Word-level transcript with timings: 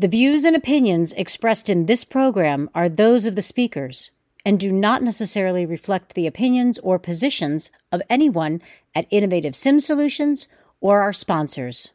The 0.00 0.08
views 0.08 0.44
and 0.44 0.56
opinions 0.56 1.12
expressed 1.12 1.68
in 1.68 1.84
this 1.84 2.04
program 2.04 2.70
are 2.74 2.88
those 2.88 3.26
of 3.26 3.36
the 3.36 3.42
speakers 3.42 4.12
and 4.46 4.58
do 4.58 4.72
not 4.72 5.02
necessarily 5.02 5.66
reflect 5.66 6.14
the 6.14 6.26
opinions 6.26 6.78
or 6.78 6.98
positions 6.98 7.70
of 7.92 8.00
anyone 8.08 8.62
at 8.94 9.06
Innovative 9.10 9.54
Sim 9.54 9.78
Solutions 9.78 10.48
or 10.80 11.02
our 11.02 11.12
sponsors. 11.12 11.92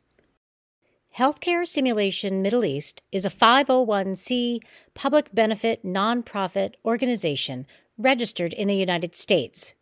Healthcare 1.17 1.67
Simulation 1.67 2.43
Middle 2.43 2.63
East 2.63 3.01
is 3.11 3.25
a 3.25 3.31
501c 3.31 4.59
public 4.93 5.33
benefit 5.33 5.83
nonprofit 5.83 6.75
organization 6.85 7.65
registered 7.97 8.53
in 8.53 8.67
the 8.67 8.75
United 8.75 9.15
States. 9.15 9.73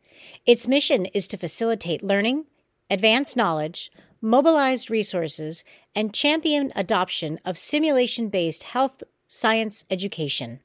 Its 0.46 0.66
mission 0.66 1.08
is 1.08 1.28
to 1.28 1.36
facilitate 1.36 2.02
learning, 2.02 2.46
advance 2.90 3.36
knowledge, 3.36 3.92
mobilize 4.24 4.90
resources, 4.90 5.66
and 5.94 6.14
champion 6.14 6.72
adoption 6.78 7.38
of 7.44 7.58
simulation 7.58 8.30
based 8.30 8.64
health 8.64 9.04
science 9.28 9.84
education. 9.92 10.62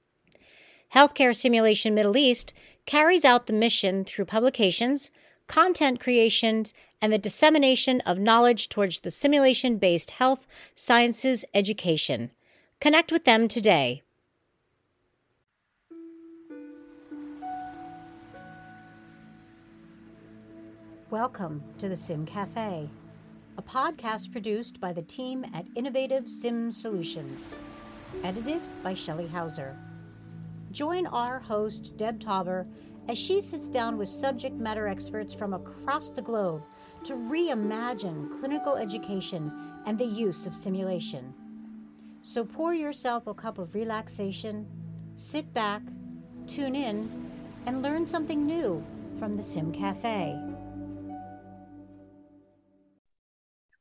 Healthcare 0.94 1.34
Simulation 1.34 1.92
Middle 1.92 2.16
East 2.16 2.54
carries 2.86 3.24
out 3.24 3.46
the 3.46 3.52
mission 3.52 4.04
through 4.04 4.26
publications, 4.26 5.10
content 5.48 5.98
creation, 5.98 6.64
and 7.02 7.12
the 7.12 7.18
dissemination 7.18 8.00
of 8.02 8.18
knowledge 8.18 8.68
towards 8.68 9.00
the 9.00 9.10
simulation 9.10 9.76
based 9.76 10.12
health 10.12 10.46
sciences 10.76 11.44
education. 11.52 12.30
Connect 12.80 13.10
with 13.10 13.24
them 13.24 13.48
today. 13.48 14.02
Welcome 21.10 21.64
to 21.78 21.88
the 21.88 21.96
Sim 21.96 22.24
Cafe 22.24 22.88
a 23.58 23.62
podcast 23.62 24.30
produced 24.30 24.80
by 24.80 24.92
the 24.92 25.02
team 25.02 25.44
at 25.52 25.66
Innovative 25.74 26.30
Sim 26.30 26.70
Solutions, 26.70 27.58
edited 28.22 28.62
by 28.84 28.94
Shelley 28.94 29.26
Hauser. 29.26 29.76
Join 30.70 31.08
our 31.08 31.40
host, 31.40 31.96
Deb 31.96 32.20
Tauber, 32.20 32.68
as 33.08 33.18
she 33.18 33.40
sits 33.40 33.68
down 33.68 33.98
with 33.98 34.08
subject 34.08 34.54
matter 34.54 34.86
experts 34.86 35.34
from 35.34 35.54
across 35.54 36.10
the 36.10 36.22
globe 36.22 36.62
to 37.02 37.14
reimagine 37.14 38.38
clinical 38.38 38.76
education 38.76 39.50
and 39.86 39.98
the 39.98 40.04
use 40.04 40.46
of 40.46 40.54
simulation. 40.54 41.34
So 42.22 42.44
pour 42.44 42.74
yourself 42.74 43.26
a 43.26 43.34
cup 43.34 43.58
of 43.58 43.74
relaxation, 43.74 44.68
sit 45.16 45.52
back, 45.52 45.82
tune 46.46 46.76
in, 46.76 47.28
and 47.66 47.82
learn 47.82 48.06
something 48.06 48.46
new 48.46 48.84
from 49.18 49.32
the 49.34 49.42
Sim 49.42 49.72
Cafe. 49.72 50.47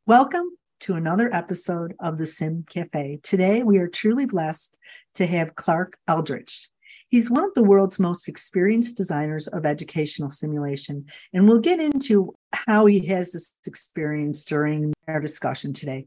Welcome 0.07 0.51
to 0.79 0.93
another 0.93 1.29
episode 1.35 1.93
of 1.99 2.17
the 2.17 2.25
Sim 2.25 2.63
Cafe. 2.69 3.19
Today, 3.23 3.61
we 3.63 3.77
are 3.79 3.89
truly 3.89 4.25
blessed 4.25 4.77
to 5.15 5.27
have 5.27 5.55
Clark 5.55 5.97
Aldrich. 6.07 6.69
He's 7.09 7.29
one 7.29 7.43
of 7.43 7.53
the 7.55 7.63
world's 7.63 7.99
most 7.99 8.29
experienced 8.29 8.95
designers 8.95 9.49
of 9.49 9.65
educational 9.65 10.29
simulation, 10.29 11.07
and 11.33 11.45
we'll 11.45 11.59
get 11.59 11.81
into 11.81 12.33
how 12.53 12.85
he 12.85 13.05
has 13.07 13.33
this 13.33 13.51
experience 13.65 14.45
during 14.45 14.93
our 15.09 15.19
discussion 15.19 15.73
today. 15.73 16.05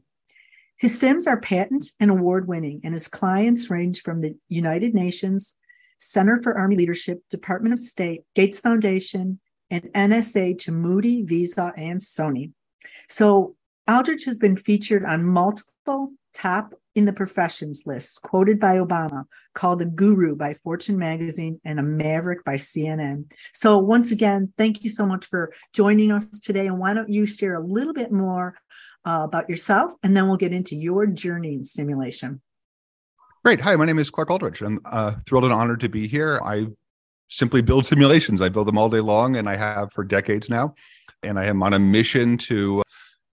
His 0.77 0.99
Sims 0.99 1.27
are 1.27 1.39
patent 1.39 1.91
and 1.99 2.09
award 2.09 2.47
winning, 2.47 2.81
and 2.83 2.95
his 2.95 3.07
clients 3.07 3.69
range 3.69 4.01
from 4.01 4.21
the 4.21 4.35
United 4.49 4.95
Nations, 4.95 5.59
Center 5.99 6.41
for 6.41 6.57
Army 6.57 6.75
Leadership, 6.75 7.19
Department 7.29 7.73
of 7.73 7.77
State, 7.77 8.23
Gates 8.33 8.59
Foundation, 8.59 9.39
and 9.69 9.83
NSA 9.93 10.57
to 10.57 10.71
Moody, 10.71 11.21
Visa, 11.21 11.71
and 11.77 12.01
Sony. 12.01 12.51
So 13.07 13.57
Aldrich 13.87 14.25
has 14.25 14.37
been 14.37 14.55
featured 14.55 15.03
on 15.05 15.25
multiple 15.25 16.11
top 16.33 16.73
in 16.93 17.05
the 17.05 17.13
professions 17.13 17.83
lists, 17.85 18.17
quoted 18.17 18.59
by 18.59 18.77
Obama, 18.77 19.23
called 19.53 19.81
a 19.81 19.85
guru 19.85 20.35
by 20.35 20.53
Fortune 20.53 20.97
magazine, 20.97 21.59
and 21.63 21.79
a 21.79 21.83
maverick 21.83 22.43
by 22.43 22.55
CNN. 22.55 23.31
So, 23.53 23.77
once 23.77 24.11
again, 24.11 24.53
thank 24.57 24.83
you 24.83 24.89
so 24.89 25.05
much 25.05 25.25
for 25.25 25.53
joining 25.73 26.11
us 26.11 26.29
today. 26.39 26.67
And 26.67 26.79
why 26.79 26.93
don't 26.93 27.09
you 27.09 27.25
share 27.25 27.55
a 27.55 27.65
little 27.65 27.93
bit 27.93 28.11
more 28.11 28.55
uh, 29.05 29.21
about 29.23 29.49
yourself, 29.49 29.93
and 30.03 30.15
then 30.15 30.27
we'll 30.27 30.37
get 30.37 30.53
into 30.53 30.75
your 30.75 31.07
journey 31.07 31.53
in 31.53 31.65
simulation. 31.65 32.41
Great. 33.43 33.61
Hi, 33.61 33.75
my 33.75 33.85
name 33.85 33.97
is 33.97 34.11
Clark 34.11 34.29
Aldrich. 34.29 34.61
I'm 34.61 34.79
uh, 34.85 35.15
thrilled 35.25 35.45
and 35.45 35.53
honored 35.53 35.79
to 35.79 35.89
be 35.89 36.07
here. 36.07 36.39
I 36.43 36.67
simply 37.29 37.61
build 37.61 37.85
simulations. 37.85 38.41
I 38.41 38.49
build 38.49 38.67
them 38.67 38.77
all 38.77 38.89
day 38.89 38.99
long, 38.99 39.37
and 39.37 39.47
I 39.47 39.55
have 39.55 39.91
for 39.91 40.03
decades 40.03 40.49
now. 40.49 40.75
And 41.23 41.39
I 41.39 41.45
am 41.45 41.63
on 41.63 41.73
a 41.73 41.79
mission 41.79 42.37
to 42.39 42.83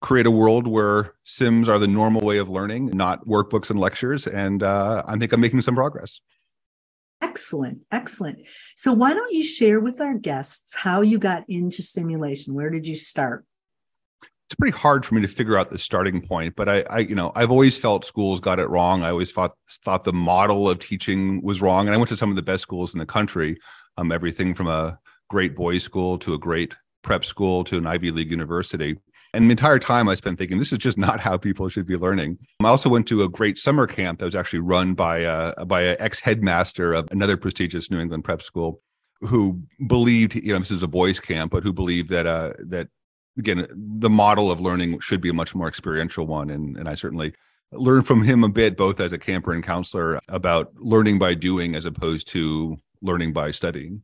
create 0.01 0.27
a 0.27 0.31
world 0.31 0.67
where 0.67 1.15
sims 1.25 1.69
are 1.69 1.79
the 1.79 1.89
normal 1.89 2.21
way 2.21 2.39
of 2.39 2.49
learning 2.49 2.87
not 2.95 3.27
workbooks 3.27 3.71
and 3.71 3.81
lectures. 3.81 4.27
And 4.27 4.63
uh, 4.63 5.03
i 5.07 5.17
think 5.17 5.33
i'm 5.33 5.41
making 5.41 5.63
some 5.63 5.75
progress. 5.75 6.21
Excellent 7.21 7.81
excellent. 7.91 8.47
So 8.77 8.93
why 8.93 9.13
don't 9.13 9.33
you 9.33 9.43
share 9.43 9.81
with 9.81 10.01
our 10.01 10.15
guests 10.15 10.75
how 10.75 11.01
you 11.01 11.19
got 11.19 11.45
into 11.49 11.83
simulation? 11.83 12.55
Where 12.55 12.71
did 12.71 12.87
you 12.87 12.97
start? 12.97 13.45
It's 14.47 14.55
pretty 14.55 14.77
hard 14.77 15.05
for 15.05 15.15
me 15.15 15.21
to 15.23 15.29
figure 15.29 15.59
out 15.59 15.71
the 15.71 15.79
starting 15.79 16.23
point 16.23 16.55
but 16.57 16.69
I, 16.69 16.81
I 16.83 16.99
you 17.01 17.15
know 17.15 17.33
i've 17.35 17.51
always 17.51 17.77
felt 17.77 18.05
schools 18.05 18.41
got 18.41 18.61
it 18.61 18.69
wrong. 18.69 19.03
I 19.03 19.11
always 19.11 19.33
thought 19.33 19.53
thought 19.85 20.05
the 20.05 20.13
model 20.13 20.71
of 20.71 20.79
teaching 20.79 21.43
was 21.43 21.61
wrong. 21.61 21.87
And 21.87 21.95
i 21.95 21.99
went 21.99 22.09
to 22.11 22.17
some 22.17 22.31
of 22.31 22.37
the 22.37 22.43
best 22.43 22.63
schools 22.63 22.95
in 22.95 23.01
the 23.01 23.07
country 23.07 23.59
um, 23.97 24.13
everything 24.13 24.55
from 24.55 24.69
a 24.69 24.99
great 25.29 25.57
boys 25.57 25.83
school 25.83 26.19
to 26.19 26.35
a 26.35 26.39
great 26.39 26.75
prep 27.03 27.25
school 27.25 27.65
to 27.65 27.77
an 27.79 27.87
ivy 27.87 28.11
league 28.11 28.31
university 28.31 28.97
and 29.39 29.49
the 29.49 29.53
entire 29.53 29.79
time 29.79 30.09
I 30.09 30.17
spent 30.17 30.37
thinking, 30.37 30.59
this 30.59 30.73
is 30.73 30.79
just 30.79 30.99
not 30.99 31.21
how 31.21 31.37
people 31.37 31.69
should 31.69 31.87
be 31.87 31.97
learning. 31.97 32.39
I 32.61 32.67
also 32.67 32.89
went 32.89 33.07
to 33.07 33.23
a 33.23 33.29
great 33.29 33.57
summer 33.57 33.87
camp 33.87 34.19
that 34.19 34.25
was 34.25 34.35
actually 34.35 34.59
run 34.59 34.95
by 34.95 35.19
a, 35.19 35.65
by 35.65 35.83
an 35.83 35.97
ex 36.01 36.19
headmaster 36.19 36.93
of 36.93 37.09
another 37.13 37.37
prestigious 37.37 37.89
New 37.89 38.01
England 38.01 38.25
prep 38.25 38.43
school 38.43 38.83
who 39.21 39.63
believed, 39.87 40.35
you 40.35 40.53
know, 40.53 40.59
this 40.59 40.73
is 40.73 40.83
a 40.83 40.89
boys 40.89 41.21
camp, 41.21 41.53
but 41.53 41.63
who 41.63 41.73
believed 41.73 42.11
that, 42.11 42.27
uh, 42.27 42.53
that 42.59 42.89
again, 43.39 43.69
the 43.77 44.11
model 44.11 44.51
of 44.51 44.61
learning 44.61 44.99
should 44.99 45.21
be 45.21 45.29
a 45.29 45.33
much 45.35 45.55
more 45.55 45.69
experiential 45.69 46.27
one. 46.27 46.51
And, 46.51 46.77
and 46.77 46.89
I 46.89 46.95
certainly 46.97 47.33
learned 47.71 48.09
from 48.09 48.25
him 48.25 48.43
a 48.43 48.49
bit, 48.49 48.77
both 48.77 48.99
as 48.99 49.13
a 49.13 49.19
camper 49.19 49.53
and 49.53 49.63
counselor, 49.63 50.19
about 50.29 50.73
learning 50.81 51.21
by 51.21 51.35
doing 51.35 51.77
as 51.77 51.85
opposed 51.85 52.27
to 52.29 52.77
learning 53.03 53.35
by 53.35 53.53
studying. 53.53 54.03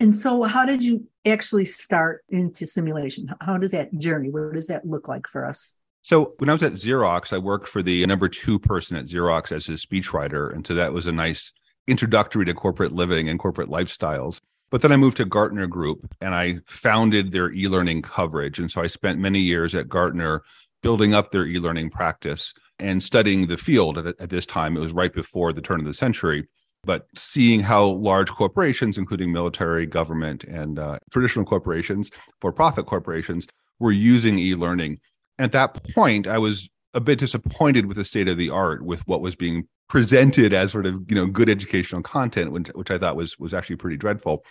And 0.00 0.14
so, 0.14 0.42
how 0.42 0.66
did 0.66 0.82
you 0.82 1.06
actually 1.24 1.64
start 1.64 2.24
into 2.28 2.66
simulation? 2.66 3.32
How 3.40 3.58
does 3.58 3.70
that 3.70 3.96
journey? 3.98 4.30
What 4.30 4.52
does 4.52 4.66
that 4.66 4.86
look 4.86 5.08
like 5.08 5.26
for 5.26 5.46
us? 5.46 5.74
So, 6.02 6.34
when 6.38 6.50
I 6.50 6.52
was 6.52 6.62
at 6.62 6.74
Xerox, 6.74 7.32
I 7.32 7.38
worked 7.38 7.68
for 7.68 7.82
the 7.82 8.04
number 8.06 8.28
two 8.28 8.58
person 8.58 8.96
at 8.96 9.06
Xerox 9.06 9.52
as 9.52 9.66
his 9.66 9.84
speechwriter. 9.84 10.52
And 10.52 10.66
so 10.66 10.74
that 10.74 10.92
was 10.92 11.06
a 11.06 11.12
nice 11.12 11.52
introductory 11.86 12.44
to 12.44 12.54
corporate 12.54 12.92
living 12.92 13.28
and 13.28 13.38
corporate 13.38 13.68
lifestyles. 13.68 14.40
But 14.70 14.82
then 14.82 14.92
I 14.92 14.96
moved 14.96 15.18
to 15.18 15.24
Gartner 15.24 15.66
Group 15.66 16.12
and 16.20 16.34
I 16.34 16.58
founded 16.66 17.30
their 17.30 17.52
e 17.52 17.68
learning 17.68 18.02
coverage. 18.02 18.58
And 18.58 18.70
so 18.70 18.82
I 18.82 18.88
spent 18.88 19.20
many 19.20 19.40
years 19.40 19.74
at 19.74 19.88
Gartner 19.88 20.42
building 20.82 21.14
up 21.14 21.30
their 21.30 21.46
e 21.46 21.58
learning 21.60 21.90
practice 21.90 22.52
and 22.78 23.02
studying 23.02 23.46
the 23.46 23.56
field 23.56 23.98
at, 23.98 24.20
at 24.20 24.30
this 24.30 24.46
time. 24.46 24.76
It 24.76 24.80
was 24.80 24.92
right 24.92 25.12
before 25.12 25.52
the 25.52 25.62
turn 25.62 25.80
of 25.80 25.86
the 25.86 25.94
century 25.94 26.48
but 26.84 27.06
seeing 27.16 27.60
how 27.60 27.86
large 27.86 28.30
corporations, 28.30 28.98
including 28.98 29.32
military, 29.32 29.86
government, 29.86 30.44
and 30.44 30.78
uh, 30.78 30.98
traditional 31.10 31.44
corporations, 31.44 32.10
for 32.40 32.52
profit 32.52 32.86
corporations, 32.86 33.46
were 33.78 33.92
using 33.92 34.38
e 34.38 34.54
learning. 34.54 34.98
At 35.38 35.52
that 35.52 35.82
point, 35.94 36.26
I 36.26 36.38
was 36.38 36.68
a 36.94 37.00
bit 37.00 37.18
disappointed 37.18 37.86
with 37.86 37.96
the 37.96 38.04
state 38.04 38.28
of 38.28 38.38
the 38.38 38.50
art 38.50 38.84
with 38.84 39.06
what 39.06 39.20
was 39.20 39.34
being 39.34 39.68
presented 39.88 40.52
as 40.52 40.72
sort 40.72 40.86
of 40.86 40.94
you 41.08 41.14
know 41.14 41.26
good 41.26 41.50
educational 41.50 42.00
content 42.00 42.50
which, 42.50 42.68
which 42.68 42.90
i 42.90 42.96
thought 42.96 43.16
was 43.16 43.38
was 43.38 43.52
actually 43.52 43.76
pretty 43.76 43.98
dreadful 43.98 44.42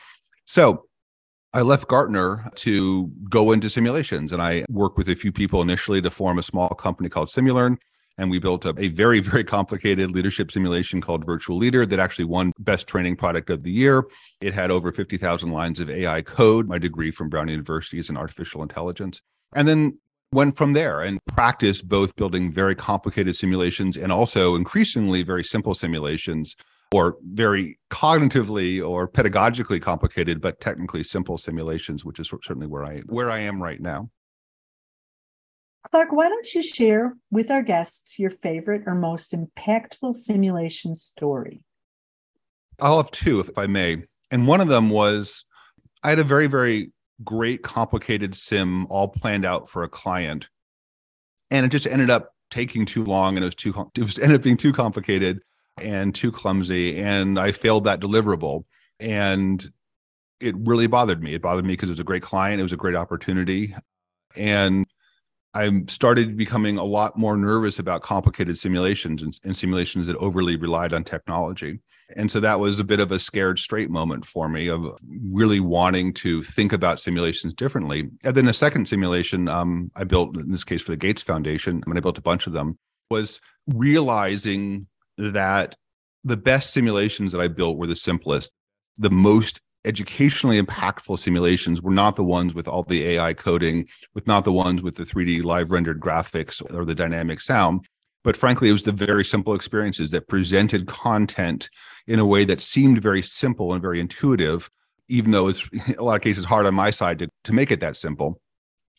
so 0.45 0.85
I 1.55 1.61
left 1.61 1.87
Gartner 1.87 2.49
to 2.55 3.11
go 3.29 3.51
into 3.51 3.69
simulations 3.69 4.31
and 4.31 4.41
I 4.41 4.65
worked 4.69 4.97
with 4.97 5.07
a 5.07 5.15
few 5.15 5.31
people 5.31 5.61
initially 5.61 6.01
to 6.01 6.09
form 6.09 6.39
a 6.39 6.43
small 6.43 6.69
company 6.69 7.09
called 7.09 7.29
Simulearn 7.29 7.77
and 8.17 8.29
we 8.29 8.39
built 8.39 8.65
a, 8.65 8.87
very, 8.89 9.19
very 9.19 9.43
complicated 9.43 10.11
leadership 10.11 10.51
simulation 10.51 11.01
called 11.01 11.25
Virtual 11.25 11.57
Leader 11.57 11.85
that 11.85 11.99
actually 11.99 12.25
won 12.25 12.51
Best 12.59 12.87
Training 12.87 13.15
Product 13.15 13.49
of 13.49 13.63
the 13.63 13.71
Year. 13.71 14.05
It 14.41 14.53
had 14.53 14.71
over 14.71 14.91
50,000 14.91 15.51
lines 15.51 15.79
of 15.79 15.89
AI 15.89 16.21
code. 16.21 16.67
My 16.67 16.77
degree 16.77 17.11
from 17.11 17.29
Brown 17.29 17.47
University 17.47 17.99
is 17.99 18.09
in 18.09 18.17
artificial 18.17 18.61
intelligence. 18.61 19.21
And 19.55 19.67
then 19.67 19.97
went 20.31 20.57
from 20.57 20.73
there 20.73 21.01
and 21.01 21.19
practiced 21.27 21.87
both 21.87 22.15
building 22.15 22.51
very 22.51 22.75
complicated 22.75 23.35
simulations 23.35 23.97
and 23.97 24.11
also 24.11 24.55
increasingly 24.55 25.23
very 25.23 25.43
simple 25.43 25.73
simulations 25.73 26.55
or 26.91 27.17
very 27.23 27.79
cognitively 27.91 28.85
or 28.85 29.07
pedagogically 29.07 29.81
complicated 29.81 30.41
but 30.41 30.59
technically 30.59 31.03
simple 31.03 31.37
simulations 31.37 32.03
which 32.03 32.19
is 32.19 32.27
certainly 32.27 32.67
where 32.67 32.83
i 32.83 32.99
where 33.01 33.29
i 33.29 33.39
am 33.39 33.61
right 33.61 33.79
now 33.79 34.09
Clark, 35.91 36.11
why 36.11 36.29
don't 36.29 36.53
you 36.53 36.63
share 36.63 37.15
with 37.29 37.51
our 37.51 37.61
guests 37.61 38.17
your 38.17 38.29
favorite 38.29 38.83
or 38.85 38.95
most 38.95 39.33
impactful 39.33 40.15
simulation 40.15 40.95
story? 40.95 41.63
I'll 42.79 42.97
have 42.97 43.11
two, 43.11 43.39
if 43.39 43.57
I 43.57 43.67
may. 43.67 44.03
And 44.31 44.47
one 44.47 44.61
of 44.61 44.67
them 44.67 44.89
was 44.89 45.45
I 46.01 46.09
had 46.09 46.19
a 46.19 46.23
very, 46.23 46.47
very 46.47 46.91
great, 47.23 47.63
complicated 47.63 48.35
sim 48.35 48.87
all 48.87 49.07
planned 49.07 49.45
out 49.45 49.69
for 49.69 49.83
a 49.83 49.89
client. 49.89 50.49
And 51.51 51.65
it 51.65 51.69
just 51.69 51.85
ended 51.85 52.09
up 52.09 52.33
taking 52.49 52.85
too 52.85 53.03
long 53.03 53.35
and 53.35 53.43
it 53.43 53.47
was 53.47 53.55
too 53.55 53.91
it 53.95 54.01
was 54.01 54.19
ended 54.19 54.37
up 54.37 54.43
being 54.43 54.57
too 54.57 54.73
complicated 54.73 55.41
and 55.79 56.13
too 56.13 56.31
clumsy 56.31 56.99
and 56.99 57.39
I 57.39 57.51
failed 57.51 57.85
that 57.85 57.99
deliverable 57.99 58.65
and 58.99 59.71
it 60.39 60.55
really 60.57 60.87
bothered 60.87 61.21
me. 61.21 61.33
It 61.33 61.41
bothered 61.41 61.65
me 61.65 61.73
because 61.73 61.89
it 61.89 61.93
was 61.93 61.99
a 61.99 62.03
great 62.03 62.23
client, 62.23 62.59
it 62.59 62.63
was 62.63 62.73
a 62.73 62.77
great 62.77 62.95
opportunity 62.95 63.75
and 64.35 64.85
I 65.55 65.83
started 65.87 66.35
becoming 66.35 66.77
a 66.77 66.83
lot 66.83 67.17
more 67.17 67.37
nervous 67.37 67.77
about 67.77 68.01
complicated 68.01 68.57
simulations 68.57 69.21
and, 69.21 69.39
and, 69.43 69.55
simulations 69.55 70.07
that 70.07 70.15
overly 70.15 70.55
relied 70.55 70.93
on 70.93 71.03
technology. 71.03 71.79
And 72.15 72.31
so 72.31 72.39
that 72.39 72.59
was 72.59 72.79
a 72.79 72.83
bit 72.83 72.99
of 72.99 73.11
a 73.11 73.19
scared 73.19 73.59
straight 73.59 73.91
moment 73.91 74.25
for 74.25 74.49
me 74.49 74.67
of 74.67 74.97
really 75.29 75.59
wanting 75.59 76.13
to 76.15 76.41
think 76.41 76.73
about 76.73 76.99
simulations 76.99 77.53
differently. 77.53 78.09
And 78.23 78.35
then 78.35 78.45
the 78.45 78.53
second 78.53 78.87
simulation 78.87 79.47
um, 79.47 79.91
I 79.95 80.05
built, 80.05 80.35
in 80.37 80.51
this 80.51 80.63
case 80.63 80.81
for 80.81 80.91
the 80.91 80.97
Gates 80.97 81.21
Foundation, 81.21 81.83
I 81.85 81.89
mean, 81.89 81.97
I 81.97 82.01
built 82.01 82.17
a 82.17 82.21
bunch 82.21 82.47
of 82.47 82.53
them, 82.53 82.79
was 83.11 83.39
realizing 83.67 84.87
that 85.17 85.75
the 86.23 86.37
best 86.37 86.73
simulations 86.73 87.31
that 87.31 87.41
I 87.41 87.47
built 87.47 87.77
were 87.77 87.87
the 87.87 87.95
simplest, 87.95 88.53
the 88.97 89.11
most 89.11 89.61
educationally 89.85 90.61
impactful 90.61 91.19
simulations 91.19 91.81
were 91.81 91.91
not 91.91 92.15
the 92.15 92.23
ones 92.23 92.53
with 92.53 92.67
all 92.67 92.83
the 92.83 93.03
AI 93.05 93.33
coding, 93.33 93.87
with 94.13 94.27
not 94.27 94.45
the 94.45 94.51
ones 94.51 94.81
with 94.81 94.95
the 94.95 95.03
3D 95.03 95.43
live 95.43 95.71
rendered 95.71 95.99
graphics 95.99 96.61
or 96.73 96.85
the 96.85 96.95
dynamic 96.95 97.41
sound. 97.41 97.85
But 98.23 98.37
frankly, 98.37 98.69
it 98.69 98.73
was 98.73 98.83
the 98.83 98.93
very 98.93 99.25
simple 99.25 99.53
experiences 99.53 100.11
that 100.11 100.29
presented 100.29 100.87
content 100.87 101.69
in 102.07 102.19
a 102.19 102.25
way 102.25 102.45
that 102.45 102.61
seemed 102.61 103.01
very 103.01 103.21
simple 103.21 103.73
and 103.73 103.81
very 103.81 103.99
intuitive, 103.99 104.69
even 105.09 105.31
though 105.31 105.49
it's 105.49 105.67
in 105.87 105.95
a 105.99 106.03
lot 106.03 106.15
of 106.15 106.21
cases 106.21 106.45
hard 106.45 106.65
on 106.65 106.73
my 106.73 106.89
side 106.89 107.19
to, 107.19 107.27
to 107.43 107.53
make 107.53 107.71
it 107.71 107.81
that 107.81 107.97
simple. 107.97 108.39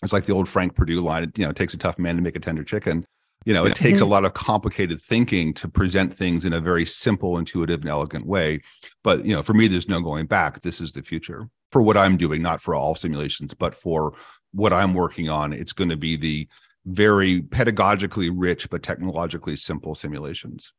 It's 0.03 0.13
like 0.13 0.27
the 0.27 0.35
old 0.35 0.49
Frank 0.49 0.75
Perdue 0.75 1.01
line, 1.01 1.33
you 1.37 1.45
know, 1.45 1.51
it 1.51 1.57
takes 1.57 1.73
a 1.73 1.79
tough 1.79 1.99
man 1.99 2.17
to 2.17 2.23
make 2.23 2.37
a 2.37 2.41
tender 2.41 2.63
chicken 2.63 3.07
you 3.45 3.53
know 3.53 3.65
it 3.65 3.75
takes 3.75 4.01
a 4.01 4.07
lot 4.07 4.25
of 4.25 4.35
complicated 4.35 5.01
thinking 5.01 5.53
to 5.55 5.69
present 5.69 6.17
things 6.17 6.45
in 6.45 6.53
a 6.53 6.61
very 6.61 6.87
simple 6.87 7.39
intuitive 7.39 7.81
and 7.81 7.91
elegant 7.91 8.27
way. 8.27 8.61
But 9.03 9.25
you 9.25 9.35
know 9.35 9.43
for 9.43 9.55
me 9.55 9.69
there's 9.69 9.89
no 9.89 10.01
going 10.01 10.27
back. 10.27 10.63
This 10.63 10.81
is 10.81 10.93
the 10.93 11.03
future 11.03 11.49
for 11.75 11.83
what 11.83 11.97
i'm 11.97 12.17
doing 12.17 12.41
not 12.41 12.61
for 12.61 12.77
all 12.77 12.95
simulations 12.95 13.53
but 13.53 13.75
for 13.75 14.15
what 14.53 14.73
i'm 14.73 14.95
working 14.95 15.29
on. 15.29 15.53
It's 15.53 15.73
going 15.73 15.91
to 15.91 15.97
be 15.97 16.17
the 16.17 16.49
very 16.87 17.43
pedagogically 17.43 18.31
rich 18.33 18.71
but 18.71 18.83
technologically 18.83 19.57
simple 19.57 19.95
simulations. 19.95 20.73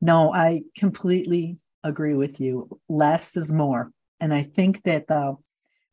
No 0.00 0.32
i 0.32 0.62
completely 0.76 1.58
agree 1.82 2.14
with 2.14 2.40
you. 2.40 2.78
Less 2.88 3.36
is 3.36 3.52
more. 3.52 3.90
And 4.20 4.32
i 4.34 4.42
think 4.42 4.82
that 4.84 5.06
the 5.08 5.36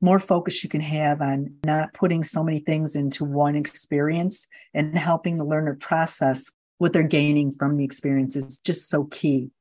more 0.02 0.20
focus 0.20 0.64
you 0.64 0.70
can 0.70 0.82
have 0.82 1.22
on 1.22 1.54
not 1.66 1.94
putting 1.94 2.24
so 2.24 2.44
many 2.44 2.60
things 2.60 2.96
into 2.96 3.26
one 3.26 3.56
experience 3.56 4.48
and 4.74 4.98
helping 4.98 5.38
the 5.38 5.46
learner 5.46 5.76
process 5.76 6.52
what 6.78 6.94
they're 6.94 7.04
gaining 7.04 7.52
from 7.52 7.78
the 7.78 7.84
experience 7.84 8.36
is 8.36 8.60
just 8.60 8.90
so 8.90 9.04
key. 9.06 9.52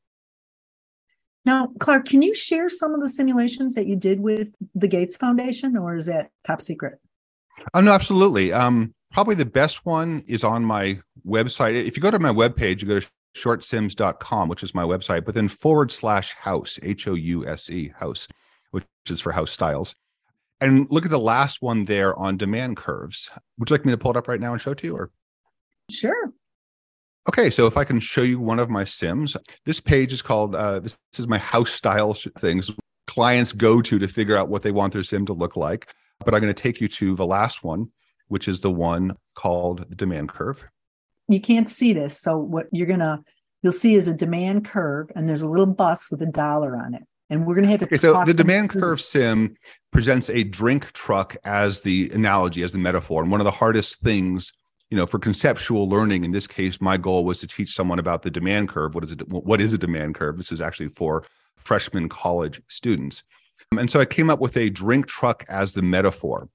Now, 1.44 1.68
Clark, 1.80 2.06
can 2.06 2.22
you 2.22 2.34
share 2.34 2.68
some 2.68 2.94
of 2.94 3.00
the 3.00 3.08
simulations 3.08 3.74
that 3.74 3.86
you 3.86 3.96
did 3.96 4.20
with 4.20 4.54
the 4.74 4.88
Gates 4.88 5.16
Foundation, 5.16 5.76
or 5.76 5.96
is 5.96 6.06
that 6.06 6.30
top 6.46 6.60
secret? 6.60 7.00
Oh, 7.74 7.80
no, 7.80 7.92
absolutely. 7.92 8.52
Um, 8.52 8.94
probably 9.10 9.34
the 9.34 9.46
best 9.46 9.84
one 9.84 10.22
is 10.26 10.44
on 10.44 10.64
my 10.64 11.00
website. 11.26 11.74
If 11.74 11.96
you 11.96 12.02
go 12.02 12.10
to 12.10 12.18
my 12.18 12.30
webpage, 12.30 12.82
you 12.82 12.88
go 12.88 13.00
to 13.00 13.08
shortsims.com, 13.36 14.48
which 14.48 14.62
is 14.62 14.74
my 14.74 14.82
website, 14.82 15.24
but 15.24 15.34
then 15.34 15.48
forward 15.48 15.90
slash 15.90 16.34
house, 16.34 16.78
H 16.82 17.08
O 17.08 17.14
U 17.14 17.48
S 17.48 17.70
E, 17.70 17.92
house, 17.98 18.28
which 18.70 18.84
is 19.08 19.20
for 19.20 19.32
house 19.32 19.50
styles. 19.50 19.94
And 20.60 20.90
look 20.90 21.04
at 21.04 21.10
the 21.10 21.20
last 21.20 21.62
one 21.62 21.84
there 21.84 22.16
on 22.18 22.36
demand 22.36 22.76
curves. 22.76 23.30
Would 23.58 23.70
you 23.70 23.74
like 23.74 23.86
me 23.86 23.92
to 23.92 23.98
pull 23.98 24.10
it 24.10 24.16
up 24.16 24.28
right 24.28 24.40
now 24.40 24.52
and 24.52 24.60
show 24.60 24.72
it 24.72 24.78
to 24.78 24.86
you 24.86 24.96
or? 24.96 25.10
Sure. 25.90 26.32
Okay, 27.28 27.50
so 27.50 27.66
if 27.66 27.76
I 27.76 27.84
can 27.84 28.00
show 28.00 28.22
you 28.22 28.40
one 28.40 28.58
of 28.58 28.70
my 28.70 28.84
sims, 28.84 29.36
this 29.66 29.80
page 29.80 30.12
is 30.12 30.22
called, 30.22 30.54
uh, 30.54 30.80
this, 30.80 30.98
this 31.12 31.20
is 31.20 31.28
my 31.28 31.38
house 31.38 31.70
style 31.70 32.14
things 32.38 32.70
clients 33.06 33.52
go 33.52 33.80
to 33.82 33.98
to 33.98 34.06
figure 34.06 34.36
out 34.36 34.48
what 34.48 34.62
they 34.62 34.70
want 34.70 34.92
their 34.92 35.02
sim 35.02 35.26
to 35.26 35.32
look 35.32 35.56
like. 35.56 35.92
But 36.24 36.34
I'm 36.34 36.40
going 36.40 36.54
to 36.54 36.62
take 36.62 36.80
you 36.80 36.88
to 36.88 37.16
the 37.16 37.26
last 37.26 37.64
one, 37.64 37.90
which 38.28 38.48
is 38.48 38.60
the 38.60 38.70
one 38.70 39.16
called 39.34 39.88
the 39.88 39.94
demand 39.94 40.28
curve. 40.28 40.64
You 41.26 41.40
can't 41.40 41.68
see 41.68 41.92
this. 41.92 42.20
So 42.20 42.38
what 42.38 42.66
you're 42.70 42.86
going 42.86 43.00
to, 43.00 43.20
you'll 43.62 43.72
see 43.72 43.94
is 43.94 44.08
a 44.08 44.14
demand 44.14 44.64
curve 44.66 45.10
and 45.16 45.28
there's 45.28 45.42
a 45.42 45.48
little 45.48 45.66
bus 45.66 46.10
with 46.10 46.22
a 46.22 46.26
dollar 46.26 46.76
on 46.76 46.94
it 46.94 47.02
and 47.30 47.46
we're 47.46 47.54
going 47.54 47.64
to 47.64 47.70
have 47.70 47.80
to. 47.80 47.86
Okay, 47.86 47.96
so 47.96 48.24
the 48.24 48.34
demand 48.34 48.70
curve 48.70 49.00
sim 49.00 49.56
presents 49.92 50.30
a 50.30 50.44
drink 50.44 50.92
truck 50.92 51.36
as 51.44 51.80
the 51.82 52.10
analogy, 52.12 52.62
as 52.62 52.72
the 52.72 52.78
metaphor, 52.78 53.22
and 53.22 53.30
one 53.30 53.40
of 53.40 53.44
the 53.44 53.50
hardest 53.50 54.00
things, 54.00 54.52
you 54.90 54.96
know, 54.96 55.06
for 55.06 55.18
conceptual 55.18 55.88
learning. 55.88 56.24
In 56.24 56.32
this 56.32 56.46
case, 56.46 56.80
my 56.80 56.96
goal 56.96 57.24
was 57.24 57.40
to 57.40 57.46
teach 57.46 57.74
someone 57.74 57.98
about 57.98 58.22
the 58.22 58.30
demand 58.30 58.68
curve. 58.68 58.94
What 58.94 59.04
is 59.04 59.12
it? 59.12 59.28
What 59.28 59.60
is 59.60 59.72
a 59.72 59.78
demand 59.78 60.14
curve? 60.14 60.36
This 60.36 60.52
is 60.52 60.60
actually 60.60 60.88
for 60.88 61.24
freshman 61.56 62.08
college 62.08 62.62
students, 62.68 63.22
and 63.76 63.90
so 63.90 64.00
I 64.00 64.04
came 64.04 64.30
up 64.30 64.40
with 64.40 64.56
a 64.56 64.70
drink 64.70 65.06
truck 65.06 65.44
as 65.48 65.72
the 65.72 65.82
metaphor. 65.82 66.48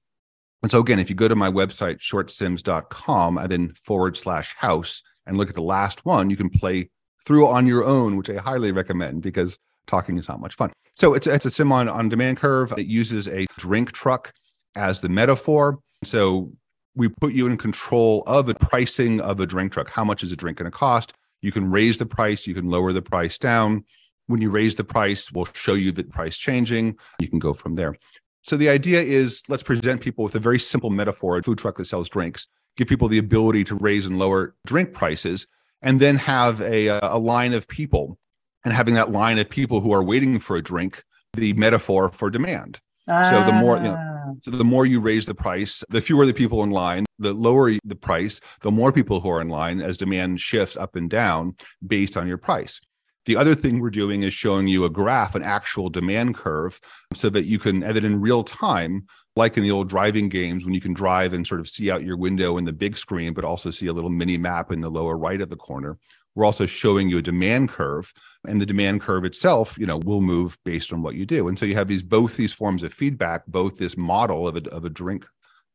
And 0.62 0.70
so 0.70 0.80
again, 0.80 0.98
if 0.98 1.10
you 1.10 1.14
go 1.14 1.28
to 1.28 1.36
my 1.36 1.50
website 1.50 1.98
shortsims.com 1.98 3.36
and 3.36 3.50
then 3.50 3.74
forward 3.74 4.16
slash 4.16 4.54
house 4.56 5.02
and 5.26 5.36
look 5.36 5.50
at 5.50 5.54
the 5.54 5.62
last 5.62 6.06
one, 6.06 6.30
you 6.30 6.38
can 6.38 6.48
play 6.48 6.88
through 7.26 7.46
on 7.46 7.66
your 7.66 7.84
own, 7.84 8.16
which 8.16 8.30
I 8.30 8.36
highly 8.36 8.72
recommend 8.72 9.20
because 9.20 9.58
talking 9.86 10.18
is 10.18 10.28
not 10.28 10.40
much 10.40 10.54
fun. 10.54 10.72
So 10.96 11.14
it's 11.14 11.26
it's 11.26 11.46
a 11.46 11.50
sim 11.50 11.72
on 11.72 11.88
on 11.88 12.08
demand 12.08 12.38
curve. 12.38 12.72
It 12.78 12.86
uses 12.86 13.28
a 13.28 13.46
drink 13.58 13.92
truck 13.92 14.32
as 14.76 15.00
the 15.00 15.08
metaphor. 15.08 15.78
So 16.04 16.52
we 16.94 17.08
put 17.08 17.32
you 17.32 17.46
in 17.46 17.56
control 17.56 18.22
of 18.26 18.46
the 18.46 18.54
pricing 18.54 19.20
of 19.20 19.40
a 19.40 19.46
drink 19.46 19.72
truck. 19.72 19.90
How 19.90 20.04
much 20.04 20.22
is 20.22 20.30
a 20.30 20.36
drink 20.36 20.58
going 20.58 20.70
to 20.70 20.76
cost? 20.76 21.12
You 21.40 21.52
can 21.52 21.70
raise 21.70 21.98
the 21.98 22.06
price, 22.06 22.46
you 22.46 22.54
can 22.54 22.70
lower 22.70 22.92
the 22.92 23.02
price 23.02 23.38
down. 23.38 23.84
When 24.26 24.40
you 24.40 24.50
raise 24.50 24.74
the 24.76 24.84
price, 24.84 25.30
we'll 25.32 25.48
show 25.52 25.74
you 25.74 25.92
the 25.92 26.04
price 26.04 26.36
changing. 26.36 26.96
You 27.20 27.28
can 27.28 27.38
go 27.38 27.52
from 27.52 27.74
there. 27.74 27.96
So 28.42 28.56
the 28.56 28.68
idea 28.68 29.02
is 29.02 29.42
let's 29.48 29.62
present 29.62 30.00
people 30.00 30.24
with 30.24 30.34
a 30.34 30.38
very 30.38 30.58
simple 30.58 30.90
metaphor, 30.90 31.36
a 31.36 31.42
food 31.42 31.58
truck 31.58 31.76
that 31.76 31.86
sells 31.86 32.08
drinks, 32.08 32.46
give 32.76 32.88
people 32.88 33.08
the 33.08 33.18
ability 33.18 33.64
to 33.64 33.74
raise 33.74 34.06
and 34.06 34.18
lower 34.18 34.54
drink 34.66 34.92
prices, 34.92 35.46
and 35.82 36.00
then 36.00 36.16
have 36.16 36.62
a, 36.62 36.86
a 37.02 37.18
line 37.18 37.52
of 37.52 37.68
people 37.68 38.18
and 38.64 38.72
having 38.72 38.94
that 38.94 39.10
line 39.10 39.38
of 39.38 39.48
people 39.48 39.80
who 39.80 39.92
are 39.92 40.02
waiting 40.02 40.38
for 40.38 40.56
a 40.56 40.62
drink 40.62 41.02
the 41.34 41.52
metaphor 41.54 42.10
for 42.10 42.30
demand 42.30 42.80
ah. 43.08 43.30
so 43.30 43.44
the 43.44 43.52
more 43.52 43.76
you 43.76 43.84
know 43.84 43.96
ah. 43.98 44.32
so 44.44 44.50
the 44.50 44.64
more 44.64 44.86
you 44.86 45.00
raise 45.00 45.26
the 45.26 45.34
price 45.34 45.82
the 45.88 46.00
fewer 46.00 46.26
the 46.26 46.34
people 46.34 46.62
in 46.62 46.70
line 46.70 47.04
the 47.18 47.32
lower 47.32 47.72
the 47.84 47.96
price 47.96 48.40
the 48.62 48.70
more 48.70 48.92
people 48.92 49.20
who 49.20 49.30
are 49.30 49.40
in 49.40 49.48
line 49.48 49.80
as 49.80 49.96
demand 49.96 50.40
shifts 50.40 50.76
up 50.76 50.96
and 50.96 51.10
down 51.10 51.54
based 51.86 52.16
on 52.16 52.26
your 52.26 52.38
price 52.38 52.80
the 53.26 53.36
other 53.36 53.54
thing 53.54 53.80
we're 53.80 53.90
doing 53.90 54.22
is 54.22 54.34
showing 54.34 54.68
you 54.68 54.84
a 54.84 54.90
graph, 54.90 55.34
an 55.34 55.42
actual 55.42 55.88
demand 55.88 56.34
curve, 56.34 56.78
so 57.14 57.30
that 57.30 57.44
you 57.44 57.58
can 57.58 57.82
edit 57.82 58.04
in 58.04 58.20
real 58.20 58.44
time, 58.44 59.06
like 59.36 59.56
in 59.56 59.62
the 59.62 59.70
old 59.70 59.88
driving 59.88 60.28
games, 60.28 60.64
when 60.64 60.74
you 60.74 60.80
can 60.80 60.92
drive 60.92 61.32
and 61.32 61.46
sort 61.46 61.60
of 61.60 61.68
see 61.68 61.90
out 61.90 62.04
your 62.04 62.18
window 62.18 62.58
in 62.58 62.64
the 62.64 62.72
big 62.72 62.96
screen, 62.96 63.32
but 63.32 63.44
also 63.44 63.70
see 63.70 63.86
a 63.86 63.92
little 63.92 64.10
mini 64.10 64.36
map 64.36 64.70
in 64.70 64.80
the 64.80 64.90
lower 64.90 65.16
right 65.16 65.40
of 65.40 65.48
the 65.48 65.56
corner. 65.56 65.98
We're 66.34 66.44
also 66.44 66.66
showing 66.66 67.08
you 67.08 67.18
a 67.18 67.22
demand 67.22 67.68
curve, 67.68 68.12
and 68.46 68.60
the 68.60 68.66
demand 68.66 69.00
curve 69.00 69.24
itself, 69.24 69.78
you 69.78 69.86
know, 69.86 69.98
will 69.98 70.20
move 70.20 70.58
based 70.64 70.92
on 70.92 71.02
what 71.02 71.14
you 71.14 71.26
do. 71.26 71.48
And 71.48 71.58
so 71.58 71.66
you 71.66 71.74
have 71.74 71.88
these 71.88 72.02
both 72.02 72.36
these 72.36 72.52
forms 72.52 72.82
of 72.82 72.92
feedback, 72.92 73.46
both 73.46 73.76
this 73.76 73.96
model 73.96 74.48
of 74.48 74.56
a, 74.56 74.68
of 74.70 74.84
a 74.84 74.90
drink 74.90 75.26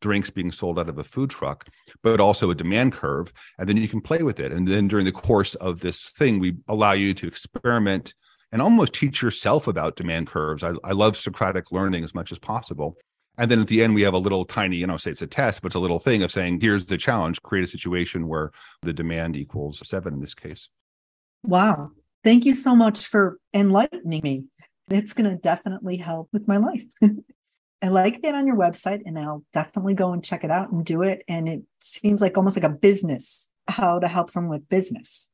drinks 0.01 0.29
being 0.29 0.51
sold 0.51 0.79
out 0.79 0.89
of 0.89 0.97
a 0.97 1.03
food 1.03 1.29
truck, 1.29 1.67
but 2.03 2.19
also 2.19 2.49
a 2.49 2.55
demand 2.55 2.93
curve. 2.93 3.31
And 3.57 3.67
then 3.67 3.77
you 3.77 3.87
can 3.87 4.01
play 4.01 4.23
with 4.23 4.39
it. 4.39 4.51
And 4.51 4.67
then 4.67 4.87
during 4.87 5.05
the 5.05 5.11
course 5.11 5.55
of 5.55 5.81
this 5.81 6.09
thing, 6.11 6.39
we 6.39 6.55
allow 6.67 6.93
you 6.93 7.13
to 7.15 7.27
experiment 7.27 8.13
and 8.51 8.61
almost 8.61 8.93
teach 8.93 9.21
yourself 9.21 9.67
about 9.67 9.95
demand 9.95 10.27
curves. 10.27 10.63
I, 10.63 10.71
I 10.83 10.93
love 10.93 11.17
Socratic 11.17 11.71
learning 11.71 12.03
as 12.03 12.15
much 12.15 12.31
as 12.31 12.39
possible. 12.39 12.97
And 13.39 13.49
then 13.49 13.61
at 13.61 13.67
the 13.67 13.81
end, 13.81 13.95
we 13.95 14.01
have 14.01 14.13
a 14.13 14.19
little 14.19 14.43
tiny, 14.43 14.75
you 14.75 14.85
know, 14.85 14.97
say 14.97 15.11
it's 15.11 15.21
a 15.21 15.27
test, 15.27 15.61
but 15.61 15.67
it's 15.67 15.75
a 15.75 15.79
little 15.79 15.97
thing 15.97 16.23
of 16.23 16.29
saying, 16.29 16.59
here's 16.59 16.83
the 16.83 16.97
challenge, 16.97 17.41
create 17.41 17.63
a 17.63 17.67
situation 17.67 18.27
where 18.27 18.51
the 18.81 18.91
demand 18.91 19.37
equals 19.37 19.81
seven 19.87 20.13
in 20.13 20.19
this 20.19 20.33
case. 20.33 20.69
Wow. 21.43 21.91
Thank 22.25 22.43
you 22.43 22.53
so 22.53 22.75
much 22.75 23.07
for 23.07 23.39
enlightening 23.53 24.19
me. 24.21 24.43
It's 24.91 25.13
going 25.13 25.29
to 25.29 25.37
definitely 25.37 25.95
help 25.95 26.27
with 26.33 26.49
my 26.49 26.57
life. 26.57 26.83
I 27.81 27.87
like 27.87 28.21
that 28.23 28.35
on 28.35 28.45
your 28.45 28.57
website, 28.57 29.03
and 29.05 29.17
I'll 29.17 29.45
definitely 29.53 29.93
go 29.93 30.11
and 30.11 30.21
check 30.21 30.43
it 30.43 30.51
out 30.51 30.69
and 30.71 30.85
do 30.85 31.01
it. 31.03 31.23
And 31.29 31.47
it 31.47 31.61
seems 31.79 32.21
like 32.21 32.35
almost 32.35 32.57
like 32.57 32.69
a 32.69 32.75
business, 32.75 33.51
how 33.69 33.99
to 33.99 34.09
help 34.09 34.29
someone 34.29 34.59
with 34.59 34.67
business 34.67 35.31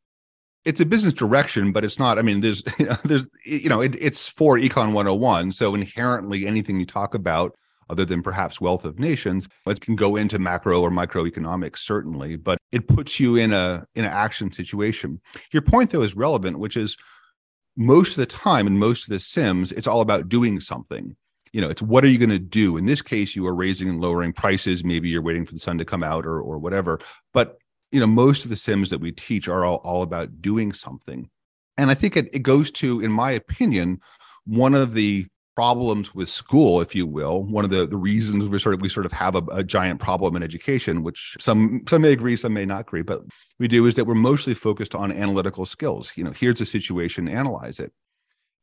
it's 0.64 0.82
a 0.82 0.86
business 0.86 1.14
direction, 1.14 1.72
but 1.72 1.86
it's 1.86 2.00
not. 2.00 2.18
I 2.18 2.24
mean, 2.24 2.42
there's, 2.42 2.64
there's, 3.06 3.28
you 3.46 3.70
know, 3.70 3.82
it, 3.82 3.96
it's 4.00 4.28
for 4.28 4.58
Econ 4.58 4.94
101. 4.94 5.52
So 5.52 5.76
inherently, 5.76 6.48
anything 6.48 6.80
you 6.80 6.88
talk 6.88 7.14
about 7.14 7.56
other 7.89 8.06
than 8.06 8.24
perhaps 8.24 8.62
wealth 8.62 8.86
of 8.86 9.00
nations. 9.00 9.48
It 9.68 9.82
can 9.82 9.96
go 9.96 10.15
into 10.15 10.39
macro 10.39 10.82
or 10.82 10.89
microeconomics, 10.89 11.80
certainly, 11.80 12.36
but 12.36 12.58
it 12.72 12.88
puts 12.88 13.20
you 13.20 13.36
in 13.36 13.54
a 13.54 13.86
in 13.96 14.06
an 14.06 14.12
action 14.12 14.51
situation. 14.51 15.22
Your 15.51 15.62
point, 15.62 15.92
though, 15.92 16.01
is 16.01 16.15
relevant, 16.15 16.60
which 16.60 16.77
is 16.77 16.98
most 17.77 18.12
of 18.12 18.18
the 18.18 18.25
time 18.25 18.68
in 18.68 18.77
most 18.77 19.04
of 19.04 19.10
the 19.10 19.20
sims, 19.20 19.72
it's 19.72 19.88
all 19.88 20.01
about 20.01 20.30
doing 20.30 20.60
something. 20.60 21.15
You 21.51 21.62
know, 21.62 21.70
it's 21.70 21.82
what 21.82 22.04
are 22.04 22.10
you 22.10 22.18
going 22.18 22.30
to 22.30 22.39
do? 22.39 22.77
In 22.77 22.86
this 22.86 23.01
case, 23.01 23.36
you 23.36 23.48
are 23.48 23.56
raising 23.56 23.88
and 23.88 24.01
lowering 24.01 24.34
prices. 24.34 24.84
Maybe 24.84 25.10
you're 25.10 25.22
waiting 25.22 25.46
for 25.46 25.54
the 25.54 25.60
sun 25.60 25.77
to 25.77 25.86
come 25.86 26.04
out 26.04 26.25
or 26.25 26.42
or 26.42 26.58
whatever. 26.58 27.00
But 27.34 27.58
you 27.92 28.00
know, 28.00 28.08
most 28.08 28.44
of 28.44 28.50
the 28.50 28.56
sims 28.56 28.89
that 28.89 29.00
we 29.00 29.12
teach 29.12 29.48
are 29.48 29.63
all, 29.63 29.77
all 29.77 30.01
about 30.01 30.42
doing 30.42 30.74
something. 30.74 31.30
And 31.77 31.89
I 31.89 31.94
think 31.94 32.18
it, 32.18 32.30
it 32.34 32.39
goes 32.39 32.72
to, 32.72 33.01
in 33.01 33.12
my 33.12 33.32
opinion, 33.32 34.01
one 34.46 34.74
of 34.74 34.94
the 34.94 35.27
problems 35.56 36.14
with 36.14 36.30
school, 36.30 36.82
if 36.82 36.94
you 36.94 37.08
will. 37.08 37.44
One 37.44 37.64
of 37.64 37.72
the, 37.72 37.88
the 37.88 37.98
reasons 37.98 38.46
we 38.50 38.60
sort 38.60 38.76
of 38.76 38.82
we 38.82 38.90
sort 38.90 39.06
of 39.06 39.12
have 39.14 39.36
a, 39.36 39.42
a, 39.52 39.64
giant 39.64 40.00
problem 40.00 40.36
in 40.36 40.44
education, 40.44 41.02
which 41.02 41.38
some 41.40 41.84
some 41.88 42.02
may 42.02 42.12
agree, 42.12 42.36
some 42.36 42.54
may 42.54 42.66
not 42.66 42.82
agree, 42.82 43.02
but 43.02 43.22
we 43.58 43.68
do 43.68 43.86
is 43.86 43.96
that 43.96 44.06
we're 44.06 44.16
mostly 44.16 44.54
focused 44.54 44.94
on 44.94 45.12
analytical 45.12 45.66
skills. 45.66 46.12
You 46.16 46.26
know, 46.26 46.32
here's 46.32 46.62
a 46.62 46.66
situation, 46.66 47.28
analyze 47.28 47.80
it 47.80 47.94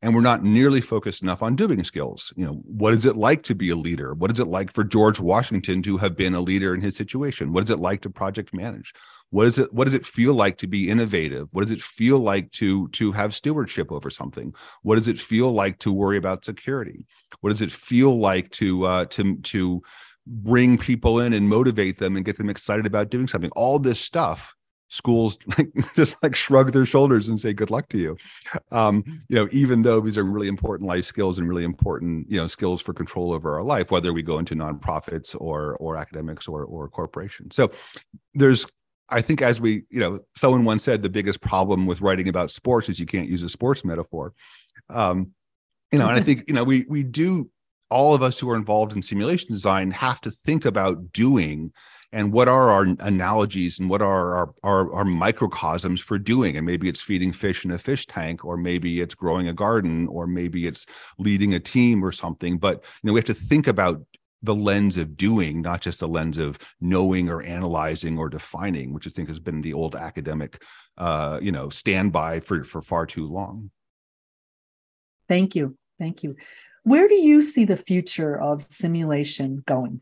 and 0.03 0.13
we're 0.13 0.21
not 0.21 0.43
nearly 0.43 0.81
focused 0.81 1.23
enough 1.23 1.41
on 1.41 1.55
doing 1.55 1.81
skills. 1.83 2.33
You 2.35 2.45
know 2.45 2.61
what 2.65 2.93
is 2.93 3.05
it 3.05 3.15
like 3.15 3.41
to 3.43 3.55
be 3.55 3.69
a 3.69 3.75
leader? 3.75 4.13
What 4.13 4.29
is 4.29 4.39
it 4.39 4.47
like 4.47 4.71
for 4.71 4.83
george 4.83 5.19
washington 5.19 5.81
to 5.83 5.97
have 5.97 6.17
been 6.17 6.35
a 6.35 6.41
leader 6.41 6.75
in 6.75 6.81
his 6.81 6.95
situation? 6.97 7.53
What 7.53 7.63
is 7.63 7.69
it 7.69 7.79
like 7.79 8.01
to 8.01 8.09
project 8.09 8.53
manage? 8.53 8.93
What 9.29 9.47
is 9.47 9.57
it 9.57 9.73
what 9.73 9.85
does 9.85 9.93
it 9.93 10.05
feel 10.05 10.33
like 10.33 10.57
to 10.57 10.67
be 10.67 10.89
innovative? 10.89 11.47
What 11.51 11.61
does 11.61 11.71
it 11.71 11.81
feel 11.81 12.19
like 12.19 12.51
to 12.51 12.89
to 12.89 13.13
have 13.13 13.33
stewardship 13.33 13.91
over 13.91 14.09
something? 14.09 14.53
What 14.83 14.97
does 14.97 15.07
it 15.07 15.17
feel 15.17 15.51
like 15.53 15.79
to 15.79 15.91
worry 15.91 16.17
about 16.17 16.45
security? 16.45 17.07
What 17.39 17.51
does 17.51 17.61
it 17.61 17.71
feel 17.71 18.19
like 18.19 18.51
to 18.51 18.85
uh 18.85 19.05
to 19.05 19.37
to 19.37 19.81
bring 20.27 20.77
people 20.77 21.19
in 21.21 21.33
and 21.33 21.47
motivate 21.47 21.97
them 21.97 22.17
and 22.17 22.25
get 22.25 22.37
them 22.37 22.49
excited 22.49 22.85
about 22.85 23.09
doing 23.09 23.29
something? 23.29 23.51
All 23.55 23.79
this 23.79 24.01
stuff 24.01 24.53
schools 24.93 25.39
like 25.57 25.71
just 25.95 26.21
like 26.21 26.35
shrug 26.35 26.71
their 26.71 26.85
shoulders 26.85 27.27
and 27.27 27.39
say 27.39 27.51
good 27.51 27.71
luck 27.71 27.89
to 27.89 27.97
you 27.97 28.15
um, 28.71 29.03
you 29.27 29.35
know 29.35 29.47
even 29.51 29.81
though 29.81 29.99
these 29.99 30.17
are 30.17 30.23
really 30.23 30.47
important 30.47 30.87
life 30.87 31.03
skills 31.03 31.39
and 31.39 31.49
really 31.49 31.63
important 31.63 32.29
you 32.29 32.37
know 32.37 32.45
skills 32.45 32.79
for 32.79 32.93
control 32.93 33.33
over 33.33 33.55
our 33.55 33.63
life 33.63 33.89
whether 33.89 34.13
we 34.13 34.21
go 34.21 34.37
into 34.37 34.55
nonprofits 34.55 35.35
or 35.39 35.75
or 35.77 35.97
academics 35.97 36.47
or 36.47 36.63
or 36.65 36.87
corporations 36.87 37.55
so 37.55 37.71
there's 38.35 38.67
I 39.09 39.21
think 39.21 39.41
as 39.41 39.59
we, 39.59 39.83
you 39.89 39.99
know, 39.99 40.21
someone 40.35 40.63
once 40.63 40.83
said 40.83 41.01
the 41.01 41.09
biggest 41.09 41.41
problem 41.41 41.85
with 41.85 42.01
writing 42.01 42.29
about 42.29 42.49
sports 42.49 42.87
is 42.87 42.99
you 42.99 43.05
can't 43.05 43.27
use 43.27 43.43
a 43.43 43.49
sports 43.49 43.83
metaphor. 43.83 44.33
Um, 44.89 45.33
you 45.91 45.99
know, 45.99 46.07
and 46.07 46.17
I 46.17 46.21
think, 46.21 46.45
you 46.47 46.53
know, 46.53 46.63
we 46.63 46.85
we 46.87 47.03
do 47.03 47.51
all 47.91 48.15
of 48.15 48.23
us 48.23 48.39
who 48.39 48.49
are 48.49 48.55
involved 48.55 48.93
in 48.93 49.01
simulation 49.01 49.51
design 49.51 49.91
have 49.91 50.19
to 50.21 50.31
think 50.31 50.65
about 50.65 51.11
doing 51.11 51.71
and 52.13 52.31
what 52.31 52.47
are 52.47 52.69
our 52.69 52.83
analogies 52.99 53.79
and 53.79 53.89
what 53.89 54.01
are 54.01 54.35
our, 54.35 54.53
our, 54.63 54.93
our 54.93 55.05
microcosms 55.05 55.99
for 55.99 56.17
doing 56.17 56.55
and 56.55 56.65
maybe 56.65 56.87
it's 56.87 57.01
feeding 57.01 57.33
fish 57.33 57.65
in 57.65 57.71
a 57.71 57.77
fish 57.77 58.05
tank 58.05 58.45
or 58.45 58.55
maybe 58.55 59.01
it's 59.01 59.15
growing 59.15 59.47
a 59.47 59.53
garden 59.53 60.07
or 60.07 60.27
maybe 60.27 60.67
it's 60.67 60.85
leading 61.17 61.55
a 61.55 61.59
team 61.59 62.05
or 62.05 62.11
something 62.11 62.57
but 62.57 62.75
you 62.75 63.07
know 63.07 63.13
we 63.13 63.19
have 63.19 63.25
to 63.25 63.33
think 63.33 63.67
about 63.67 64.01
the 64.43 64.53
lens 64.53 64.97
of 64.97 65.15
doing, 65.15 65.61
not 65.61 65.79
just 65.79 66.01
the 66.01 66.07
lens 66.07 66.37
of 66.37 66.59
knowing 66.81 67.29
or 67.29 67.41
analyzing 67.41 68.17
or 68.17 68.27
defining, 68.27 68.93
which 68.93 69.07
I 69.07 69.09
think 69.09 69.29
has 69.29 69.39
been 69.39 69.61
the 69.61 69.71
old 69.71 69.95
academic, 69.95 70.61
uh, 70.97 71.39
you 71.41 71.53
know, 71.53 71.69
standby 71.69 72.41
for 72.41 72.65
for 72.65 72.81
far 72.81 73.05
too 73.05 73.25
long. 73.25 73.71
Thank 75.29 75.55
you, 75.55 75.77
thank 75.97 76.23
you. 76.23 76.35
Where 76.83 77.07
do 77.07 77.15
you 77.15 77.41
see 77.41 77.63
the 77.63 77.77
future 77.77 78.37
of 78.39 78.61
simulation 78.63 79.63
going? 79.65 80.01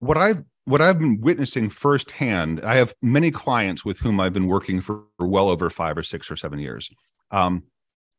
What 0.00 0.16
I've 0.16 0.44
what 0.64 0.82
I've 0.82 0.98
been 0.98 1.20
witnessing 1.22 1.70
firsthand, 1.70 2.60
I 2.62 2.76
have 2.76 2.94
many 3.00 3.30
clients 3.30 3.86
with 3.86 3.98
whom 4.00 4.20
I've 4.20 4.34
been 4.34 4.48
working 4.48 4.82
for 4.82 5.04
well 5.18 5.48
over 5.48 5.70
five 5.70 5.96
or 5.96 6.02
six 6.02 6.30
or 6.30 6.36
seven 6.36 6.58
years. 6.58 6.90
Um, 7.30 7.62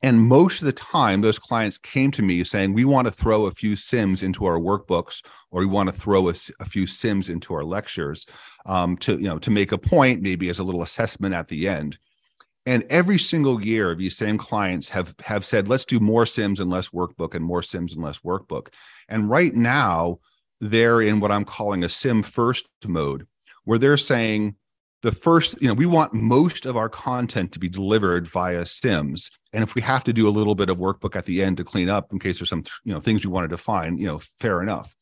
and 0.02 0.20
most 0.20 0.62
of 0.62 0.66
the 0.66 0.72
time, 0.72 1.22
those 1.22 1.38
clients 1.38 1.78
came 1.78 2.10
to 2.12 2.22
me 2.22 2.44
saying, 2.44 2.74
We 2.74 2.86
want 2.86 3.08
to 3.08 3.12
throw 3.12 3.46
a 3.46 3.52
few 3.52 3.76
Sims 3.76 4.24
into 4.24 4.46
our 4.46 4.58
workbooks, 4.58 5.22
or 5.52 5.60
we 5.60 5.68
want 5.68 5.90
to 5.90 5.96
throw 5.96 6.30
a, 6.30 6.34
a 6.60 6.66
few 6.66 6.88
Sims 6.88 7.30
into 7.30 7.54
our 7.54 7.66
lectures 7.66 8.26
um, 8.66 8.98
to, 8.98 9.18
you 9.18 9.28
know, 9.28 9.38
to 9.40 9.52
make 9.52 9.72
a 9.72 9.78
point, 9.78 10.22
maybe 10.22 10.50
as 10.50 10.60
a 10.60 10.64
little 10.64 10.82
assessment 10.82 11.36
at 11.36 11.50
the 11.50 11.68
end. 11.68 11.98
And 12.66 12.84
every 12.90 13.20
single 13.20 13.62
year, 13.62 13.94
these 13.94 14.16
same 14.16 14.38
clients 14.38 14.90
have 14.90 15.16
have 15.22 15.44
said, 15.44 15.68
let's 15.68 15.86
do 15.86 16.00
more 16.00 16.26
Sims 16.26 16.62
and 16.62 16.70
less 16.70 16.90
workbook 16.90 17.36
and 17.36 17.44
more 17.44 17.62
Sims 17.62 17.94
and 17.94 18.04
less 18.04 18.20
workbook. 18.20 18.70
And 19.10 19.30
right 19.30 19.54
now, 19.54 20.20
they're 20.62 21.02
in 21.02 21.20
what 21.20 21.32
I'm 21.32 21.46
calling 21.46 21.84
a 21.84 21.90
sim 21.90 22.24
first 22.24 22.68
mode, 22.86 23.28
where 23.64 23.80
they're 23.80 23.98
saying 23.98 24.56
the 25.02 25.12
first, 25.12 25.62
you 25.62 25.68
know, 25.68 25.74
we 25.74 25.86
want 25.86 26.14
most 26.14 26.66
of 26.66 26.76
our 26.76 26.90
content 26.90 27.52
to 27.54 27.60
be 27.60 27.70
delivered 27.70 28.28
via 28.28 28.66
sims. 28.66 29.30
And 29.54 29.64
if 29.64 29.74
we 29.74 29.82
have 29.82 30.04
to 30.04 30.14
do 30.14 30.28
a 30.28 30.32
little 30.32 30.56
bit 30.56 30.70
of 30.70 30.78
workbook 30.78 31.16
at 31.16 31.26
the 31.26 31.42
end 31.42 31.58
to 31.58 31.64
clean 31.64 31.90
up 31.90 32.12
in 32.12 32.20
case 32.20 32.40
there's 32.40 32.50
some, 32.50 32.64
you 32.84 32.94
know, 32.94 33.00
things 33.00 33.26
we 33.26 33.32
want 33.32 33.46
to 33.46 33.56
define, 33.56 33.98
you 33.98 34.08
know, 34.08 34.20
fair 34.40 34.62
enough. 34.62 34.96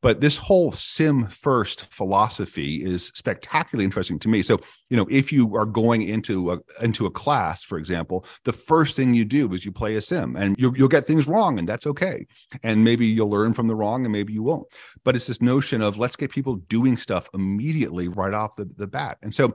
But 0.00 0.20
this 0.20 0.36
whole 0.36 0.70
sim 0.72 1.26
first 1.26 1.86
philosophy 1.86 2.84
is 2.84 3.10
spectacularly 3.14 3.84
interesting 3.84 4.18
to 4.20 4.28
me. 4.28 4.42
So, 4.42 4.60
you 4.90 4.96
know, 4.96 5.06
if 5.10 5.32
you 5.32 5.56
are 5.56 5.66
going 5.66 6.02
into 6.02 6.52
a 6.52 6.58
into 6.80 7.06
a 7.06 7.10
class, 7.10 7.64
for 7.64 7.78
example, 7.78 8.24
the 8.44 8.52
first 8.52 8.94
thing 8.94 9.12
you 9.12 9.24
do 9.24 9.52
is 9.52 9.64
you 9.64 9.72
play 9.72 9.96
a 9.96 10.00
sim, 10.00 10.36
and 10.36 10.56
you'll, 10.56 10.76
you'll 10.76 10.88
get 10.88 11.06
things 11.06 11.26
wrong, 11.26 11.58
and 11.58 11.68
that's 11.68 11.86
okay. 11.86 12.26
And 12.62 12.84
maybe 12.84 13.06
you'll 13.06 13.30
learn 13.30 13.54
from 13.54 13.66
the 13.66 13.74
wrong, 13.74 14.04
and 14.04 14.12
maybe 14.12 14.32
you 14.32 14.44
won't. 14.44 14.68
But 15.04 15.16
it's 15.16 15.26
this 15.26 15.42
notion 15.42 15.82
of 15.82 15.98
let's 15.98 16.16
get 16.16 16.30
people 16.30 16.56
doing 16.56 16.96
stuff 16.96 17.28
immediately 17.34 18.06
right 18.06 18.34
off 18.34 18.54
the, 18.56 18.70
the 18.76 18.86
bat. 18.86 19.18
And 19.22 19.34
so, 19.34 19.54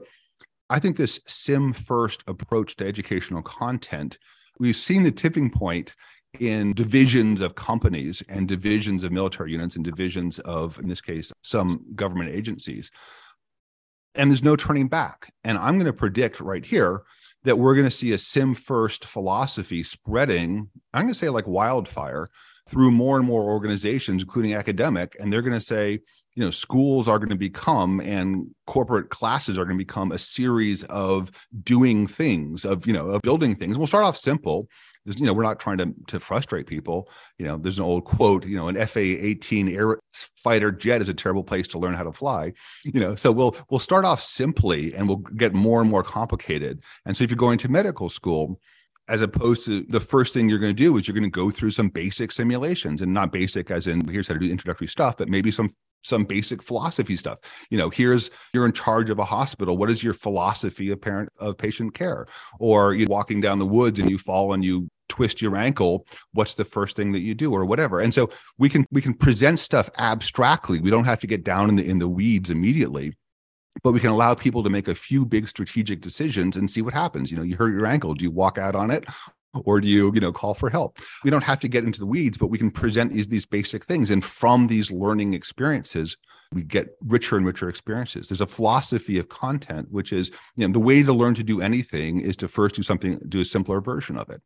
I 0.68 0.78
think 0.78 0.98
this 0.98 1.20
sim 1.26 1.72
first 1.72 2.22
approach 2.26 2.76
to 2.76 2.86
educational 2.86 3.42
content, 3.42 4.18
we've 4.58 4.76
seen 4.76 5.04
the 5.04 5.10
tipping 5.10 5.50
point 5.50 5.94
in 6.40 6.72
divisions 6.72 7.40
of 7.40 7.54
companies 7.54 8.22
and 8.28 8.48
divisions 8.48 9.02
of 9.02 9.12
military 9.12 9.52
units 9.52 9.76
and 9.76 9.84
divisions 9.84 10.38
of, 10.40 10.78
in 10.78 10.88
this 10.88 11.00
case, 11.00 11.32
some 11.42 11.84
government 11.94 12.30
agencies. 12.30 12.90
And 14.14 14.30
there's 14.30 14.42
no 14.42 14.56
turning 14.56 14.88
back. 14.88 15.32
And 15.42 15.58
I'm 15.58 15.74
going 15.74 15.86
to 15.86 15.92
predict 15.92 16.40
right 16.40 16.64
here 16.64 17.02
that 17.44 17.58
we're 17.58 17.74
going 17.74 17.86
to 17.86 17.90
see 17.90 18.12
a 18.12 18.18
sim 18.18 18.54
first 18.54 19.04
philosophy 19.04 19.82
spreading, 19.82 20.70
I'm 20.92 21.02
going 21.02 21.14
to 21.14 21.18
say 21.18 21.28
like 21.28 21.46
wildfire 21.46 22.28
through 22.66 22.90
more 22.90 23.18
and 23.18 23.26
more 23.26 23.42
organizations, 23.42 24.22
including 24.22 24.54
academic. 24.54 25.16
And 25.20 25.32
they're 25.32 25.42
going 25.42 25.58
to 25.58 25.60
say, 25.60 26.00
you 26.34 26.44
know, 26.44 26.50
schools 26.50 27.06
are 27.08 27.18
going 27.18 27.28
to 27.28 27.36
become 27.36 28.00
and 28.00 28.54
corporate 28.66 29.10
classes 29.10 29.58
are 29.58 29.64
going 29.64 29.76
to 29.78 29.84
become 29.84 30.12
a 30.12 30.18
series 30.18 30.82
of 30.84 31.30
doing 31.62 32.06
things, 32.06 32.64
of, 32.64 32.86
you 32.86 32.92
know, 32.92 33.10
of 33.10 33.22
building 33.22 33.54
things. 33.54 33.76
We'll 33.76 33.86
start 33.86 34.04
off 34.04 34.16
simple 34.16 34.68
there's, 35.04 35.18
you 35.18 35.26
know, 35.26 35.32
we're 35.32 35.42
not 35.42 35.60
trying 35.60 35.78
to 35.78 35.94
to 36.08 36.20
frustrate 36.20 36.66
people. 36.66 37.08
You 37.38 37.46
know, 37.46 37.58
there's 37.58 37.78
an 37.78 37.84
old 37.84 38.04
quote, 38.04 38.46
you 38.46 38.56
know, 38.56 38.68
an 38.68 38.76
FA-18 38.76 39.74
air 39.74 39.98
fighter 40.42 40.72
jet 40.72 41.02
is 41.02 41.08
a 41.08 41.14
terrible 41.14 41.44
place 41.44 41.68
to 41.68 41.78
learn 41.78 41.94
how 41.94 42.04
to 42.04 42.12
fly. 42.12 42.52
You 42.84 43.00
know, 43.00 43.14
so 43.14 43.30
we'll 43.32 43.56
we'll 43.70 43.80
start 43.80 44.04
off 44.04 44.22
simply 44.22 44.94
and 44.94 45.08
we'll 45.08 45.18
get 45.18 45.52
more 45.52 45.80
and 45.80 45.90
more 45.90 46.02
complicated. 46.02 46.82
And 47.04 47.16
so 47.16 47.24
if 47.24 47.30
you're 47.30 47.36
going 47.36 47.58
to 47.58 47.70
medical 47.70 48.08
school, 48.08 48.60
as 49.08 49.20
opposed 49.20 49.66
to 49.66 49.84
the 49.88 50.00
first 50.00 50.32
thing 50.32 50.48
you're 50.48 50.58
going 50.58 50.74
to 50.74 50.82
do 50.82 50.96
is 50.96 51.06
you're 51.06 51.14
going 51.14 51.24
to 51.24 51.30
go 51.30 51.50
through 51.50 51.70
some 51.70 51.88
basic 51.88 52.32
simulations 52.32 53.02
and 53.02 53.12
not 53.12 53.32
basic 53.32 53.70
as 53.70 53.86
in 53.86 54.06
here's 54.08 54.28
how 54.28 54.34
to 54.34 54.40
do 54.40 54.50
introductory 54.50 54.86
stuff 54.86 55.16
but 55.16 55.28
maybe 55.28 55.50
some 55.50 55.70
some 56.04 56.24
basic 56.24 56.62
philosophy 56.62 57.16
stuff. 57.16 57.38
You 57.70 57.78
know, 57.78 57.90
here's 57.90 58.30
you're 58.52 58.66
in 58.66 58.72
charge 58.72 59.10
of 59.10 59.18
a 59.18 59.24
hospital. 59.24 59.76
What 59.76 59.90
is 59.90 60.02
your 60.02 60.14
philosophy 60.14 60.90
of 60.90 61.00
parent 61.00 61.30
of 61.38 61.58
patient 61.58 61.94
care? 61.94 62.26
Or 62.60 62.94
you're 62.94 63.08
walking 63.08 63.40
down 63.40 63.58
the 63.58 63.66
woods 63.66 63.98
and 63.98 64.08
you 64.08 64.18
fall 64.18 64.52
and 64.52 64.64
you 64.64 64.88
twist 65.08 65.42
your 65.42 65.54
ankle 65.54 66.06
what's 66.32 66.54
the 66.54 66.64
first 66.64 66.96
thing 66.96 67.12
that 67.12 67.20
you 67.20 67.34
do 67.34 67.52
or 67.52 67.66
whatever 67.66 68.00
and 68.00 68.14
so 68.14 68.30
we 68.56 68.70
can 68.70 68.86
we 68.90 69.02
can 69.02 69.12
present 69.12 69.58
stuff 69.58 69.90
abstractly 69.98 70.80
we 70.80 70.90
don't 70.90 71.04
have 71.04 71.18
to 71.18 71.26
get 71.26 71.44
down 71.44 71.68
in 71.68 71.76
the 71.76 71.84
in 71.84 71.98
the 71.98 72.08
weeds 72.08 72.48
immediately 72.48 73.12
but 73.82 73.92
we 73.92 74.00
can 74.00 74.10
allow 74.10 74.34
people 74.34 74.62
to 74.62 74.70
make 74.70 74.88
a 74.88 74.94
few 74.94 75.26
big 75.26 75.46
strategic 75.46 76.00
decisions 76.00 76.56
and 76.56 76.70
see 76.70 76.80
what 76.80 76.94
happens 76.94 77.30
you 77.30 77.36
know 77.36 77.42
you 77.42 77.54
hurt 77.54 77.74
your 77.74 77.84
ankle 77.84 78.14
do 78.14 78.24
you 78.24 78.30
walk 78.30 78.56
out 78.56 78.74
on 78.74 78.90
it 78.90 79.04
or 79.64 79.80
do 79.80 79.88
you 79.88 80.12
you 80.14 80.20
know 80.20 80.32
call 80.32 80.54
for 80.54 80.70
help? 80.70 80.98
We 81.22 81.30
don't 81.30 81.44
have 81.44 81.60
to 81.60 81.68
get 81.68 81.84
into 81.84 81.98
the 81.98 82.06
weeds 82.06 82.38
but 82.38 82.48
we 82.48 82.58
can 82.58 82.70
present 82.70 83.12
these 83.12 83.28
these 83.28 83.46
basic 83.46 83.84
things. 83.84 84.10
And 84.10 84.24
from 84.24 84.66
these 84.66 84.90
learning 84.90 85.34
experiences 85.34 86.16
we 86.52 86.62
get 86.62 86.96
richer 87.04 87.36
and 87.36 87.44
richer 87.44 87.68
experiences. 87.68 88.28
There's 88.28 88.40
a 88.40 88.46
philosophy 88.46 89.18
of 89.18 89.28
content 89.28 89.88
which 89.90 90.12
is 90.12 90.30
you 90.56 90.66
know 90.66 90.72
the 90.72 90.80
way 90.80 91.02
to 91.02 91.12
learn 91.12 91.34
to 91.34 91.42
do 91.42 91.60
anything 91.60 92.20
is 92.20 92.36
to 92.38 92.48
first 92.48 92.74
do 92.74 92.82
something 92.82 93.18
do 93.28 93.40
a 93.40 93.44
simpler 93.44 93.80
version 93.80 94.16
of 94.16 94.30
it. 94.30 94.40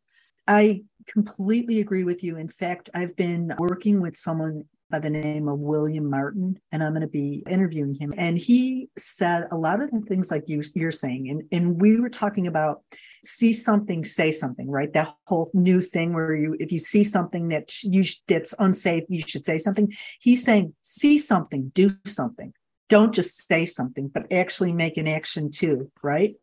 I 0.47 0.83
completely 1.07 1.81
agree 1.81 2.05
with 2.05 2.23
you. 2.23 2.37
In 2.37 2.49
fact 2.49 2.91
i've 2.95 3.17
been 3.17 3.55
working 3.59 4.01
with 4.01 4.17
someone 4.17 4.65
by 4.91 4.99
the 4.99 5.11
name 5.11 5.49
of 5.49 5.59
William 5.59 6.09
Martin, 6.09 6.59
and 6.73 6.83
I'm 6.83 6.93
going 6.93 7.03
to 7.03 7.07
be 7.07 7.43
interviewing 7.49 7.95
him. 7.95 8.15
And 8.17 8.39
he 8.39 8.89
said 8.97 9.47
a 9.51 9.57
lot 9.57 9.83
of 9.83 9.91
the 9.91 10.01
things 10.01 10.31
like 10.31 10.45
you, 10.47 10.63
you're 10.75 10.91
saying, 10.91 11.29
and, 11.29 11.43
and 11.53 11.81
we 11.81 12.01
were 12.01 12.09
talking 12.09 12.47
about 12.47 12.83
see 13.25 13.53
something, 13.53 14.05
say 14.05 14.33
something, 14.33 14.71
right? 14.71 14.93
That 14.93 15.13
whole 15.25 15.51
new 15.53 15.81
thing 15.81 16.15
where 16.15 16.35
you, 16.35 16.57
if 16.59 16.73
you 16.73 16.79
see 16.79 17.05
something 17.05 17.49
that 17.49 17.83
you 17.83 18.05
that's 18.27 18.55
unsafe, 18.59 19.05
you 19.09 19.21
should 19.21 19.45
say 19.45 19.59
something. 19.59 19.93
He's 20.21 20.45
saying, 20.45 20.75
see 20.83 21.19
something, 21.19 21.71
do 21.75 21.91
something. 22.07 22.53
Don't 22.89 23.15
just 23.15 23.47
say 23.47 23.67
something, 23.67 24.09
but 24.09 24.33
actually 24.33 24.73
make 24.73 24.97
an 24.97 25.07
action 25.07 25.51
too, 25.51 25.91
right? 26.03 26.35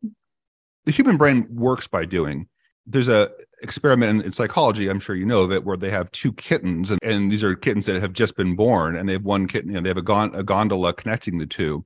The 0.85 0.91
human 0.91 1.17
brain 1.17 1.47
works 1.49 1.87
by 1.87 2.05
doing 2.05 2.47
there's 2.85 3.07
a 3.07 3.31
experiment 3.61 4.23
in 4.23 4.33
psychology 4.33 4.89
i'm 4.89 4.99
sure 4.99 5.15
you 5.15 5.25
know 5.25 5.41
of 5.41 5.51
it 5.51 5.63
where 5.63 5.77
they 5.77 5.89
have 5.89 6.11
two 6.11 6.31
kittens 6.33 6.91
and, 6.91 6.99
and 7.01 7.31
these 7.31 7.43
are 7.43 7.55
kittens 7.55 7.85
that 7.85 7.99
have 8.01 8.13
just 8.13 8.35
been 8.35 8.55
born 8.55 8.95
and 8.95 9.07
they 9.07 9.13
have 9.13 9.25
one 9.25 9.47
kitten 9.47 9.71
you 9.71 9.75
know, 9.75 9.81
they 9.81 9.89
have 9.89 9.97
a, 9.97 10.01
gon- 10.01 10.35
a 10.35 10.43
gondola 10.43 10.93
connecting 10.93 11.37
the 11.37 11.45
two 11.45 11.83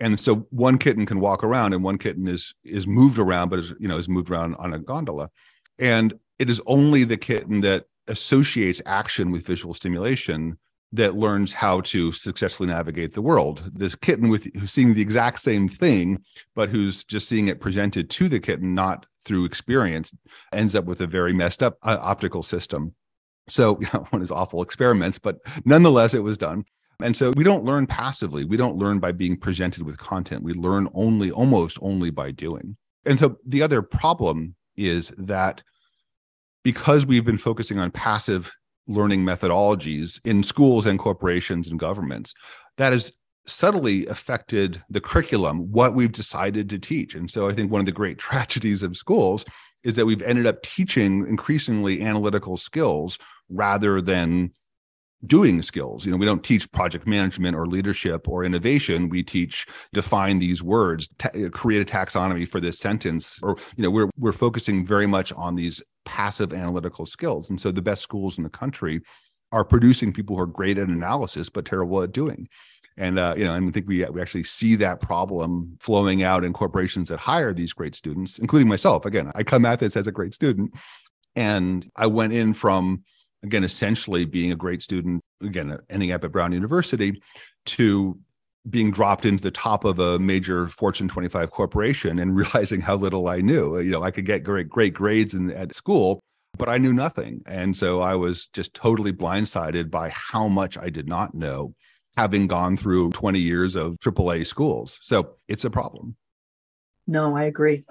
and 0.00 0.18
so 0.18 0.46
one 0.50 0.78
kitten 0.78 1.04
can 1.04 1.20
walk 1.20 1.42
around 1.42 1.72
and 1.72 1.82
one 1.82 1.98
kitten 1.98 2.28
is 2.28 2.54
is 2.64 2.86
moved 2.86 3.18
around 3.18 3.48
but 3.48 3.58
is 3.58 3.74
you 3.78 3.88
know 3.88 3.98
is 3.98 4.08
moved 4.08 4.30
around 4.30 4.54
on 4.56 4.72
a 4.72 4.78
gondola 4.78 5.28
and 5.78 6.14
it 6.38 6.48
is 6.48 6.62
only 6.66 7.04
the 7.04 7.16
kitten 7.16 7.60
that 7.60 7.86
associates 8.06 8.80
action 8.86 9.30
with 9.30 9.46
visual 9.46 9.74
stimulation 9.74 10.56
that 10.92 11.14
learns 11.14 11.52
how 11.52 11.80
to 11.82 12.12
successfully 12.12 12.68
navigate 12.68 13.12
the 13.12 13.22
world. 13.22 13.70
This 13.74 13.94
kitten 13.94 14.28
with 14.28 14.44
who's 14.54 14.72
seeing 14.72 14.94
the 14.94 15.02
exact 15.02 15.40
same 15.40 15.68
thing, 15.68 16.24
but 16.54 16.70
who's 16.70 17.04
just 17.04 17.28
seeing 17.28 17.48
it 17.48 17.60
presented 17.60 18.08
to 18.10 18.28
the 18.28 18.40
kitten, 18.40 18.74
not 18.74 19.06
through 19.24 19.44
experience, 19.44 20.14
ends 20.52 20.74
up 20.74 20.84
with 20.84 21.00
a 21.00 21.06
very 21.06 21.32
messed 21.32 21.62
up 21.62 21.76
uh, 21.82 21.96
optical 22.00 22.42
system. 22.42 22.94
So, 23.48 23.78
you 23.80 23.88
know, 23.92 24.06
one 24.10 24.22
is 24.22 24.30
awful 24.30 24.62
experiments, 24.62 25.18
but 25.18 25.38
nonetheless, 25.64 26.14
it 26.14 26.22
was 26.22 26.38
done. 26.38 26.64
And 27.00 27.16
so 27.16 27.32
we 27.36 27.44
don't 27.44 27.64
learn 27.64 27.86
passively. 27.86 28.44
We 28.44 28.56
don't 28.56 28.76
learn 28.76 28.98
by 28.98 29.12
being 29.12 29.36
presented 29.36 29.84
with 29.84 29.98
content. 29.98 30.42
We 30.42 30.52
learn 30.52 30.88
only, 30.94 31.30
almost 31.30 31.78
only 31.80 32.10
by 32.10 32.32
doing. 32.32 32.76
And 33.04 33.18
so 33.18 33.38
the 33.46 33.62
other 33.62 33.82
problem 33.82 34.56
is 34.76 35.12
that 35.16 35.62
because 36.64 37.06
we've 37.06 37.24
been 37.24 37.38
focusing 37.38 37.78
on 37.78 37.92
passive 37.92 38.52
learning 38.88 39.24
methodologies 39.24 40.20
in 40.24 40.42
schools 40.42 40.86
and 40.86 40.98
corporations 40.98 41.68
and 41.68 41.78
governments, 41.78 42.34
that 42.78 42.92
has 42.92 43.12
subtly 43.48 44.06
affected 44.06 44.82
the 44.90 45.00
curriculum, 45.00 45.72
what 45.72 45.94
we've 45.94 46.12
decided 46.12 46.68
to 46.70 46.78
teach. 46.78 47.14
And 47.14 47.30
so 47.30 47.48
I 47.48 47.54
think 47.54 47.70
one 47.70 47.80
of 47.80 47.86
the 47.86 47.92
great 47.92 48.18
tragedies 48.28 48.82
of 48.82 48.96
schools 48.96 49.44
is 49.84 49.94
that 49.94 50.06
we've 50.06 50.22
ended 50.22 50.46
up 50.46 50.62
teaching 50.62 51.26
increasingly 51.26 52.02
analytical 52.02 52.56
skills 52.56 53.18
rather 53.48 54.00
than 54.00 54.52
doing 55.26 55.62
skills. 55.62 56.04
You 56.04 56.12
know, 56.12 56.16
we 56.16 56.26
don't 56.26 56.44
teach 56.44 56.70
project 56.70 57.06
management 57.06 57.56
or 57.56 57.66
leadership 57.66 58.28
or 58.28 58.44
innovation. 58.44 59.08
We 59.08 59.22
teach 59.22 59.66
define 59.92 60.38
these 60.38 60.62
words, 60.62 61.08
ta- 61.18 61.30
create 61.52 61.82
a 61.82 61.92
taxonomy 61.92 62.46
for 62.46 62.60
this 62.60 62.78
sentence, 62.78 63.38
or 63.42 63.56
you 63.76 63.82
know, 63.82 63.90
we're 63.90 64.10
we're 64.16 64.32
focusing 64.32 64.86
very 64.86 65.06
much 65.06 65.32
on 65.32 65.56
these 65.56 65.82
passive 66.04 66.52
analytical 66.52 67.04
skills. 67.04 67.50
And 67.50 67.60
so 67.60 67.72
the 67.72 67.82
best 67.82 68.02
schools 68.02 68.38
in 68.38 68.44
the 68.44 68.50
country 68.50 69.00
are 69.50 69.64
producing 69.64 70.12
people 70.12 70.36
who 70.36 70.42
are 70.42 70.46
great 70.46 70.78
at 70.78 70.88
analysis 70.88 71.48
but 71.48 71.64
terrible 71.64 72.02
at 72.02 72.12
doing. 72.12 72.48
And 72.98 73.18
uh, 73.18 73.34
you 73.36 73.44
know, 73.44 73.54
and 73.54 73.68
I 73.68 73.70
think 73.70 73.88
we 73.88 74.04
we 74.06 74.20
actually 74.20 74.44
see 74.44 74.74
that 74.76 75.00
problem 75.00 75.76
flowing 75.80 76.22
out 76.22 76.44
in 76.44 76.52
corporations 76.52 77.08
that 77.08 77.18
hire 77.18 77.54
these 77.54 77.72
great 77.72 77.94
students, 77.94 78.38
including 78.38 78.68
myself. 78.68 79.06
Again, 79.06 79.30
I 79.34 79.44
come 79.44 79.64
at 79.64 79.78
this 79.78 79.96
as 79.96 80.06
a 80.06 80.12
great 80.12 80.34
student, 80.34 80.74
and 81.36 81.88
I 81.96 82.06
went 82.06 82.32
in 82.32 82.54
from 82.54 83.04
again, 83.42 83.64
essentially 83.64 84.24
being 84.24 84.52
a 84.52 84.56
great 84.56 84.82
student, 84.82 85.22
again, 85.42 85.78
ending 85.90 86.12
up 86.12 86.24
at 86.24 86.32
Brown 86.32 86.52
University, 86.52 87.22
to 87.66 88.18
being 88.68 88.90
dropped 88.90 89.24
into 89.24 89.42
the 89.42 89.50
top 89.50 89.84
of 89.84 89.98
a 89.98 90.18
major 90.18 90.66
Fortune 90.66 91.08
25 91.08 91.50
corporation 91.50 92.18
and 92.18 92.36
realizing 92.36 92.80
how 92.80 92.96
little 92.96 93.28
I 93.28 93.40
knew. 93.40 93.78
You 93.78 93.90
know, 93.90 94.02
I 94.02 94.10
could 94.10 94.26
get 94.26 94.44
great, 94.44 94.68
great 94.68 94.94
grades 94.94 95.34
in, 95.34 95.50
at 95.52 95.74
school, 95.74 96.20
but 96.56 96.68
I 96.68 96.78
knew 96.78 96.92
nothing. 96.92 97.42
And 97.46 97.76
so 97.76 98.00
I 98.00 98.14
was 98.14 98.46
just 98.52 98.74
totally 98.74 99.12
blindsided 99.12 99.90
by 99.90 100.10
how 100.10 100.48
much 100.48 100.76
I 100.76 100.90
did 100.90 101.08
not 101.08 101.34
know, 101.34 101.74
having 102.18 102.48
gone 102.48 102.76
through 102.76 103.10
20 103.10 103.38
years 103.38 103.76
of 103.76 103.96
AAA 104.00 104.44
schools. 104.44 104.98
So 105.00 105.36
it's 105.46 105.64
a 105.64 105.70
problem. 105.70 106.16
No, 107.06 107.36
I 107.36 107.44
agree. 107.44 107.84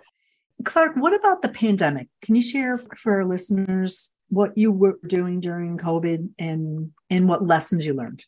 Clark, 0.64 0.98
what 0.98 1.14
about 1.14 1.42
the 1.42 1.50
pandemic? 1.50 2.10
Can 2.22 2.36
you 2.36 2.42
share 2.42 2.78
for 2.78 3.14
our 3.14 3.26
listeners 3.26 4.14
what 4.30 4.58
you 4.58 4.72
were 4.72 5.00
doing 5.06 5.40
during 5.40 5.78
COVID 5.78 6.30
and 6.38 6.92
and 7.10 7.28
what 7.28 7.46
lessons 7.46 7.86
you 7.86 7.94
learned. 7.94 8.26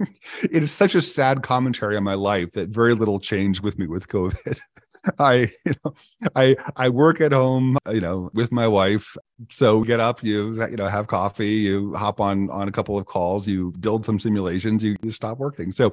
It 0.42 0.62
is 0.62 0.72
such 0.72 0.94
a 0.94 1.02
sad 1.02 1.42
commentary 1.42 1.94
on 1.96 2.02
my 2.02 2.14
life 2.14 2.52
that 2.52 2.70
very 2.70 2.94
little 2.94 3.20
changed 3.20 3.62
with 3.62 3.78
me 3.78 3.86
with 3.86 4.08
COVID. 4.08 4.58
I, 5.18 5.52
you 5.64 5.74
know, 5.84 5.94
I 6.36 6.56
I 6.76 6.88
work 6.88 7.20
at 7.20 7.32
home, 7.32 7.78
you 7.90 8.00
know, 8.00 8.30
with 8.34 8.52
my 8.52 8.66
wife. 8.68 9.16
So 9.50 9.82
get 9.82 10.00
up, 10.00 10.22
you 10.22 10.54
you 10.68 10.76
know, 10.76 10.88
have 10.88 11.06
coffee, 11.06 11.54
you 11.54 11.94
hop 11.94 12.20
on 12.20 12.50
on 12.50 12.68
a 12.68 12.72
couple 12.72 12.98
of 12.98 13.06
calls, 13.06 13.48
you 13.48 13.72
build 13.80 14.04
some 14.04 14.18
simulations, 14.18 14.82
you, 14.82 14.96
you 15.02 15.10
stop 15.10 15.38
working. 15.38 15.72
So 15.72 15.92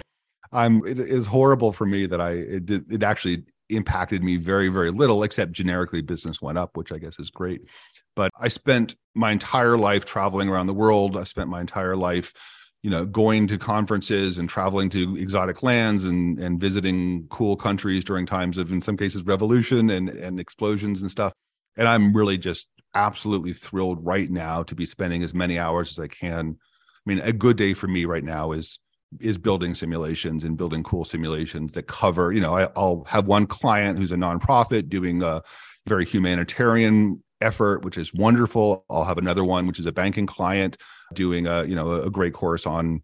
I'm 0.51 0.85
it 0.85 0.99
is 0.99 1.25
horrible 1.25 1.71
for 1.71 1.85
me 1.85 2.05
that 2.07 2.21
I 2.21 2.31
it, 2.31 2.69
it 2.69 3.03
actually 3.03 3.43
impacted 3.69 4.23
me 4.23 4.37
very 4.37 4.69
very 4.69 4.91
little 4.91 5.23
except 5.23 5.51
generically 5.51 6.01
business 6.01 6.41
went 6.41 6.57
up 6.57 6.77
which 6.77 6.91
i 6.93 6.97
guess 6.97 7.19
is 7.19 7.29
great 7.29 7.61
but 8.15 8.31
i 8.39 8.47
spent 8.47 8.95
my 9.13 9.31
entire 9.31 9.77
life 9.77 10.05
traveling 10.05 10.47
around 10.47 10.67
the 10.67 10.73
world 10.73 11.17
i 11.17 11.23
spent 11.25 11.49
my 11.49 11.59
entire 11.59 11.97
life 11.97 12.33
you 12.83 12.89
know 12.89 13.05
going 13.05 13.47
to 13.47 13.57
conferences 13.57 14.37
and 14.37 14.49
traveling 14.49 14.89
to 14.89 15.17
exotic 15.17 15.63
lands 15.63 16.05
and 16.05 16.39
and 16.39 16.59
visiting 16.59 17.27
cool 17.29 17.55
countries 17.55 18.03
during 18.03 18.25
times 18.25 18.57
of 18.57 18.71
in 18.71 18.81
some 18.81 18.97
cases 18.97 19.23
revolution 19.23 19.89
and 19.89 20.09
and 20.09 20.39
explosions 20.39 21.01
and 21.01 21.11
stuff. 21.11 21.33
And 21.75 21.87
i'm 21.87 22.15
really 22.15 22.37
just 22.37 22.67
absolutely 22.93 23.53
thrilled 23.53 24.03
right 24.05 24.29
now 24.29 24.63
to 24.63 24.75
be 24.75 24.85
spending 24.85 25.23
as 25.23 25.33
many 25.33 25.59
hours 25.59 25.91
as 25.91 25.99
i 25.99 26.07
can. 26.07 26.57
I 26.59 27.09
mean 27.09 27.19
a 27.19 27.33
good 27.33 27.57
day 27.57 27.73
for 27.73 27.87
me 27.87 28.05
right 28.05 28.23
now 28.23 28.51
is 28.51 28.79
is 29.19 29.37
building 29.37 29.73
simulations 29.73 30.43
and 30.43 30.57
building 30.57 30.83
cool 30.83 31.05
simulations 31.05 31.73
that 31.73 31.87
cover 31.87 32.33
you 32.33 32.41
know 32.41 32.57
I, 32.57 32.69
i'll 32.75 33.05
have 33.07 33.25
one 33.25 33.47
client 33.47 33.97
who's 33.97 34.11
a 34.11 34.17
nonprofit 34.17 34.89
doing 34.89 35.23
a 35.23 35.41
very 35.85 36.05
humanitarian 36.05 37.23
effort 37.41 37.83
which 37.83 37.97
is 37.97 38.13
wonderful 38.13 38.85
i'll 38.89 39.03
have 39.03 39.17
another 39.17 39.43
one 39.43 39.67
which 39.67 39.79
is 39.79 39.85
a 39.85 39.91
banking 39.91 40.25
client 40.25 40.77
doing 41.13 41.47
a 41.47 41.63
you 41.65 41.75
know 41.75 42.01
a 42.01 42.09
great 42.09 42.33
course 42.33 42.65
on 42.65 43.01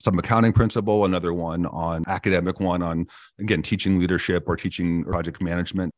some 0.00 0.18
accounting 0.18 0.52
principle 0.52 1.04
another 1.04 1.32
one 1.32 1.66
on 1.66 2.04
academic 2.06 2.60
one 2.60 2.82
on 2.82 3.06
again 3.40 3.62
teaching 3.62 3.98
leadership 3.98 4.44
or 4.46 4.56
teaching 4.56 5.04
project 5.04 5.42
management 5.42 5.92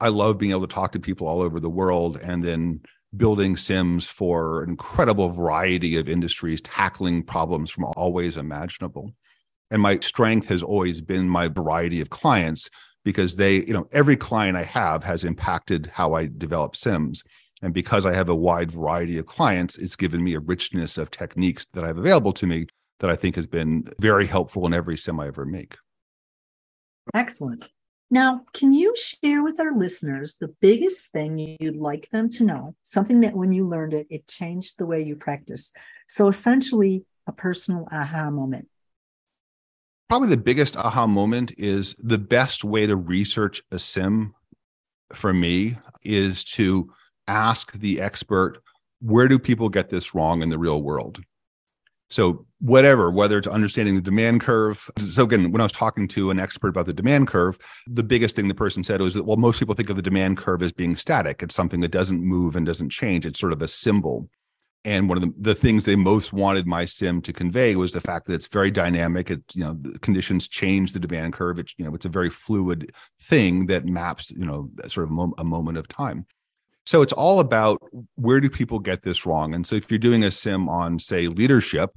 i 0.00 0.08
love 0.08 0.38
being 0.38 0.52
able 0.52 0.66
to 0.66 0.74
talk 0.74 0.92
to 0.92 1.00
people 1.00 1.26
all 1.26 1.40
over 1.40 1.60
the 1.60 1.70
world 1.70 2.18
and 2.22 2.44
then 2.44 2.80
building 3.16 3.56
sims 3.56 4.06
for 4.06 4.62
an 4.62 4.70
incredible 4.70 5.28
variety 5.28 5.96
of 5.96 6.08
industries, 6.08 6.60
tackling 6.60 7.22
problems 7.22 7.70
from 7.70 7.84
all 7.84 8.12
ways 8.12 8.36
imaginable. 8.36 9.12
And 9.70 9.80
my 9.80 9.98
strength 10.00 10.48
has 10.48 10.62
always 10.62 11.00
been 11.00 11.28
my 11.28 11.48
variety 11.48 12.00
of 12.00 12.10
clients 12.10 12.70
because 13.04 13.36
they, 13.36 13.56
you 13.56 13.72
know, 13.72 13.86
every 13.92 14.16
client 14.16 14.56
I 14.56 14.64
have 14.64 15.04
has 15.04 15.24
impacted 15.24 15.90
how 15.92 16.14
I 16.14 16.26
develop 16.26 16.74
sims. 16.74 17.22
And 17.62 17.72
because 17.72 18.04
I 18.04 18.12
have 18.12 18.28
a 18.28 18.34
wide 18.34 18.70
variety 18.70 19.18
of 19.18 19.26
clients, 19.26 19.78
it's 19.78 19.96
given 19.96 20.22
me 20.22 20.34
a 20.34 20.40
richness 20.40 20.98
of 20.98 21.10
techniques 21.10 21.66
that 21.72 21.84
I 21.84 21.86
have 21.88 21.98
available 21.98 22.32
to 22.34 22.46
me 22.46 22.66
that 23.00 23.10
I 23.10 23.16
think 23.16 23.36
has 23.36 23.46
been 23.46 23.88
very 23.98 24.26
helpful 24.26 24.66
in 24.66 24.74
every 24.74 24.96
sim 24.96 25.20
I 25.20 25.28
ever 25.28 25.44
make. 25.44 25.76
Excellent. 27.14 27.64
Now, 28.10 28.42
can 28.52 28.72
you 28.72 28.94
share 28.96 29.42
with 29.42 29.58
our 29.58 29.76
listeners 29.76 30.36
the 30.36 30.54
biggest 30.60 31.10
thing 31.10 31.56
you'd 31.60 31.76
like 31.76 32.10
them 32.10 32.28
to 32.30 32.44
know? 32.44 32.76
Something 32.82 33.20
that 33.20 33.34
when 33.34 33.52
you 33.52 33.66
learned 33.68 33.94
it, 33.94 34.06
it 34.10 34.28
changed 34.28 34.78
the 34.78 34.86
way 34.86 35.02
you 35.02 35.16
practice. 35.16 35.72
So 36.06 36.28
essentially, 36.28 37.04
a 37.26 37.32
personal 37.32 37.88
aha 37.90 38.30
moment. 38.30 38.68
Probably 40.14 40.28
the 40.28 40.36
biggest 40.36 40.76
aha 40.76 41.08
moment 41.08 41.50
is 41.58 41.96
the 41.98 42.18
best 42.18 42.62
way 42.62 42.86
to 42.86 42.94
research 42.94 43.60
a 43.72 43.80
sim 43.80 44.32
for 45.12 45.34
me 45.34 45.76
is 46.04 46.44
to 46.44 46.88
ask 47.26 47.72
the 47.72 48.00
expert, 48.00 48.62
where 49.00 49.26
do 49.26 49.40
people 49.40 49.68
get 49.68 49.88
this 49.88 50.14
wrong 50.14 50.40
in 50.40 50.50
the 50.50 50.56
real 50.56 50.84
world? 50.84 51.20
So 52.10 52.46
whatever, 52.60 53.10
whether 53.10 53.38
it's 53.38 53.48
understanding 53.48 53.96
the 53.96 54.00
demand 54.00 54.40
curve. 54.42 54.88
So 55.00 55.24
again, 55.24 55.50
when 55.50 55.60
I 55.60 55.64
was 55.64 55.72
talking 55.72 56.06
to 56.06 56.30
an 56.30 56.38
expert 56.38 56.68
about 56.68 56.86
the 56.86 56.92
demand 56.92 57.26
curve, 57.26 57.58
the 57.88 58.04
biggest 58.04 58.36
thing 58.36 58.46
the 58.46 58.54
person 58.54 58.84
said 58.84 59.00
was 59.00 59.14
that, 59.14 59.24
well, 59.24 59.36
most 59.36 59.58
people 59.58 59.74
think 59.74 59.90
of 59.90 59.96
the 59.96 60.00
demand 60.00 60.38
curve 60.38 60.62
as 60.62 60.70
being 60.70 60.94
static. 60.94 61.42
It's 61.42 61.56
something 61.56 61.80
that 61.80 61.90
doesn't 61.90 62.22
move 62.22 62.54
and 62.54 62.64
doesn't 62.64 62.90
change. 62.90 63.26
It's 63.26 63.40
sort 63.40 63.52
of 63.52 63.62
a 63.62 63.66
symbol. 63.66 64.30
And 64.86 65.08
one 65.08 65.16
of 65.16 65.22
the, 65.22 65.32
the 65.38 65.54
things 65.54 65.84
they 65.84 65.96
most 65.96 66.34
wanted 66.34 66.66
my 66.66 66.84
sim 66.84 67.22
to 67.22 67.32
convey 67.32 67.74
was 67.74 67.92
the 67.92 68.02
fact 68.02 68.26
that 68.26 68.34
it's 68.34 68.46
very 68.46 68.70
dynamic. 68.70 69.30
It, 69.30 69.42
you 69.54 69.64
know, 69.64 69.78
conditions 70.02 70.46
change 70.46 70.92
the 70.92 71.00
demand 71.00 71.32
curve. 71.32 71.58
It's, 71.58 71.74
you 71.78 71.86
know, 71.86 71.94
it's 71.94 72.04
a 72.04 72.10
very 72.10 72.28
fluid 72.28 72.92
thing 73.22 73.66
that 73.66 73.86
maps, 73.86 74.30
you 74.30 74.44
know, 74.44 74.70
sort 74.86 75.10
of 75.10 75.32
a 75.38 75.44
moment 75.44 75.78
of 75.78 75.88
time. 75.88 76.26
So 76.86 77.00
it's 77.00 77.14
all 77.14 77.40
about 77.40 77.82
where 78.16 78.40
do 78.40 78.50
people 78.50 78.78
get 78.78 79.02
this 79.02 79.24
wrong? 79.24 79.54
And 79.54 79.66
so 79.66 79.74
if 79.74 79.90
you're 79.90 79.98
doing 79.98 80.22
a 80.22 80.30
sim 80.30 80.68
on, 80.68 80.98
say, 80.98 81.28
leadership, 81.28 81.90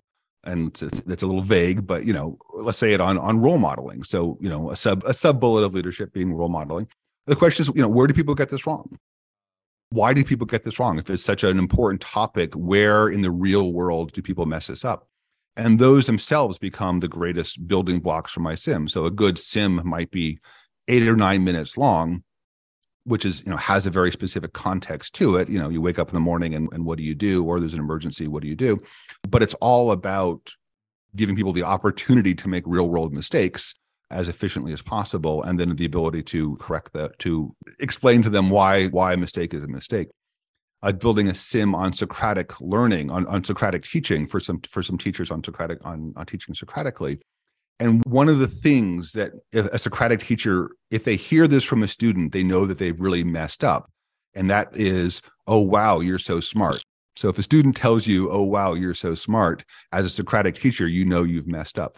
and 0.44 0.70
it's, 0.70 0.82
it's, 0.82 1.24
a 1.24 1.28
little 1.28 1.42
vague, 1.42 1.86
but 1.86 2.06
you 2.06 2.14
know, 2.14 2.38
let's 2.54 2.78
say 2.78 2.94
it 2.94 3.02
on 3.02 3.18
on 3.18 3.42
role 3.42 3.58
modeling. 3.58 4.04
So 4.04 4.38
you 4.40 4.50
know, 4.50 4.72
a 4.72 4.78
sub 4.78 5.04
a 5.04 5.14
sub 5.14 5.42
bullet 5.42 5.64
of 5.64 5.74
leadership 5.74 6.14
being 6.14 6.34
role 6.34 6.48
modeling. 6.48 6.88
The 7.26 7.36
question 7.36 7.64
is, 7.64 7.68
you 7.76 7.82
know, 7.82 7.90
where 7.90 8.08
do 8.08 8.14
people 8.14 8.34
get 8.34 8.50
this 8.50 8.66
wrong? 8.66 8.98
Why 9.90 10.14
do 10.14 10.24
people 10.24 10.46
get 10.46 10.64
this 10.64 10.80
wrong? 10.80 11.00
If 11.00 11.10
it's 11.10 11.24
such 11.24 11.44
an 11.44 11.58
important 11.58 12.02
topic, 12.02 12.54
where 12.54 13.08
in 13.08 13.22
the 13.22 13.32
real 13.32 13.72
world 13.72 14.12
do 14.12 14.22
people 14.22 14.46
mess 14.46 14.68
this 14.68 14.84
up? 14.84 15.08
And 15.56 15.80
those 15.80 16.06
themselves 16.06 16.58
become 16.58 17.00
the 17.00 17.08
greatest 17.08 17.68
building 17.68 18.00
blocks 18.00 18.32
for 18.32 18.42
my 18.42 18.56
sim. 18.56 18.88
So 18.88 19.06
a 19.06 19.12
good 19.12 19.40
sim 19.40 19.82
might 19.86 20.12
be 20.12 20.40
eight 20.88 21.08
or 21.08 21.16
nine 21.16 21.44
minutes 21.44 21.78
long, 21.78 22.24
which 23.08 23.24
is 23.24 23.42
you 23.46 23.50
know 23.50 23.58
has 23.58 23.88
a 23.88 23.90
very 23.90 24.12
specific 24.12 24.52
context 24.52 25.16
to 25.16 25.38
it 25.38 25.50
you 25.50 25.58
know 25.58 25.70
you 25.70 25.82
wake 25.82 25.98
up 25.98 26.10
in 26.10 26.14
the 26.14 26.20
morning 26.20 26.54
and, 26.54 26.68
and 26.74 26.86
what 26.86 26.98
do 26.98 27.04
you 27.04 27.16
do 27.16 27.44
or 27.44 27.60
there's 27.60 27.74
an 27.74 27.80
emergency 27.80 28.28
what 28.28 28.44
do 28.44 28.50
you 28.50 28.56
do 28.56 28.82
but 29.30 29.42
it's 29.42 29.54
all 29.56 29.92
about 29.92 30.52
giving 31.16 31.36
people 31.36 31.54
the 31.54 31.64
opportunity 31.64 32.36
to 32.36 32.50
make 32.50 32.64
real 32.68 32.90
world 32.90 33.14
mistakes 33.14 33.74
as 34.10 34.30
efficiently 34.30 34.72
as 34.72 34.82
possible 34.82 35.44
and 35.44 35.60
then 35.60 35.76
the 35.76 35.86
ability 35.86 36.24
to 36.24 36.56
correct 36.58 36.94
that 36.94 37.18
to 37.20 37.54
explain 37.80 38.22
to 38.22 38.30
them 38.30 38.50
why 38.50 38.88
why 38.88 39.14
a 39.14 39.18
mistake 39.18 39.54
is 39.54 39.64
a 39.64 39.68
mistake. 39.68 40.08
Uh, 40.84 40.92
building 40.92 41.28
a 41.28 41.34
sim 41.34 41.74
on 41.74 41.92
socratic 41.92 42.62
learning 42.62 43.10
on, 43.10 43.26
on 43.26 43.44
socratic 43.44 43.84
teaching 43.84 44.28
for 44.28 44.40
some 44.40 44.62
for 44.70 44.84
some 44.84 44.98
teachers 44.98 45.32
on 45.32 45.44
socratic 45.44 45.84
on, 45.84 46.14
on 46.16 46.26
teaching 46.26 46.54
socratically. 46.56 47.20
And 47.80 48.04
one 48.06 48.30
of 48.30 48.40
the 48.40 48.48
things 48.48 49.12
that 49.12 49.34
a 49.54 49.78
socratic 49.78 50.22
teacher 50.22 50.72
if 50.90 51.04
they 51.04 51.16
hear 51.16 51.48
this 51.48 51.64
from 51.64 51.84
a 51.84 51.88
student 51.88 52.32
they 52.32 52.44
know 52.44 52.66
that 52.66 52.78
they've 52.78 53.00
really 53.00 53.24
messed 53.24 53.64
up. 53.64 53.92
And 54.34 54.50
that 54.50 54.70
is 54.74 55.22
oh 55.48 55.62
wow 55.62 56.00
you're 56.00 56.20
so 56.20 56.40
smart. 56.40 56.82
So 57.16 57.30
if 57.30 57.40
a 57.40 57.44
student 57.44 57.76
tells 57.76 58.08
you 58.08 58.32
oh 58.32 58.44
wow 58.44 58.74
you're 58.74 58.94
so 58.94 59.16
smart 59.16 59.66
as 59.92 60.06
a 60.06 60.10
socratic 60.10 60.56
teacher 60.60 60.88
you 60.88 61.04
know 61.04 61.24
you've 61.24 61.48
messed 61.48 61.78
up 61.78 61.98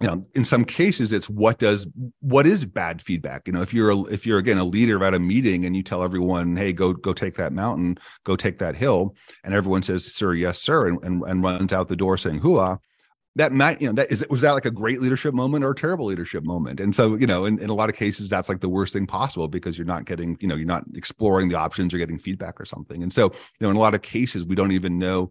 you 0.00 0.06
know 0.06 0.26
in 0.34 0.44
some 0.44 0.64
cases 0.64 1.12
it's 1.12 1.28
what 1.28 1.58
does 1.58 1.86
what 2.20 2.46
is 2.46 2.64
bad 2.64 3.02
feedback? 3.02 3.42
You 3.46 3.52
know 3.52 3.62
if 3.62 3.74
you're 3.74 3.90
a, 3.90 4.02
if 4.04 4.26
you're 4.26 4.38
again 4.38 4.58
a 4.58 4.64
leader 4.64 5.02
at 5.04 5.14
a 5.14 5.18
meeting 5.18 5.64
and 5.64 5.76
you 5.76 5.82
tell 5.82 6.02
everyone 6.02 6.56
hey 6.56 6.72
go 6.72 6.92
go 6.92 7.12
take 7.12 7.36
that 7.36 7.52
mountain 7.52 7.98
go 8.24 8.36
take 8.36 8.58
that 8.58 8.76
hill 8.76 9.16
and 9.44 9.54
everyone 9.54 9.82
says 9.82 10.04
sir 10.04 10.34
yes 10.34 10.60
sir 10.60 10.88
and, 10.88 11.02
and, 11.02 11.22
and 11.22 11.42
runs 11.42 11.72
out 11.72 11.88
the 11.88 11.96
door 11.96 12.16
saying 12.16 12.40
hooah 12.40 12.78
that 13.38 13.52
might 13.52 13.80
you 13.80 13.86
know 13.86 13.92
that 13.92 14.10
is 14.10 14.26
was 14.28 14.40
that 14.40 14.52
like 14.52 14.64
a 14.64 14.70
great 14.70 15.00
leadership 15.00 15.32
moment 15.32 15.64
or 15.64 15.70
a 15.70 15.74
terrible 15.74 16.06
leadership 16.06 16.44
moment? 16.44 16.80
And 16.80 16.94
so 16.94 17.14
you 17.14 17.26
know 17.26 17.44
in, 17.44 17.60
in 17.60 17.70
a 17.70 17.74
lot 17.74 17.88
of 17.88 17.94
cases 17.94 18.28
that's 18.28 18.48
like 18.48 18.60
the 18.60 18.68
worst 18.68 18.92
thing 18.92 19.06
possible 19.06 19.46
because 19.46 19.78
you're 19.78 19.86
not 19.86 20.06
getting 20.06 20.36
you 20.40 20.48
know 20.48 20.56
you're 20.56 20.66
not 20.66 20.82
exploring 20.94 21.48
the 21.48 21.54
options 21.54 21.94
or 21.94 21.98
getting 21.98 22.18
feedback 22.18 22.60
or 22.60 22.64
something. 22.64 23.02
And 23.02 23.12
so 23.12 23.26
you 23.26 23.60
know 23.60 23.70
in 23.70 23.76
a 23.76 23.80
lot 23.80 23.94
of 23.94 24.02
cases 24.02 24.44
we 24.44 24.56
don't 24.56 24.72
even 24.72 24.98
know 24.98 25.30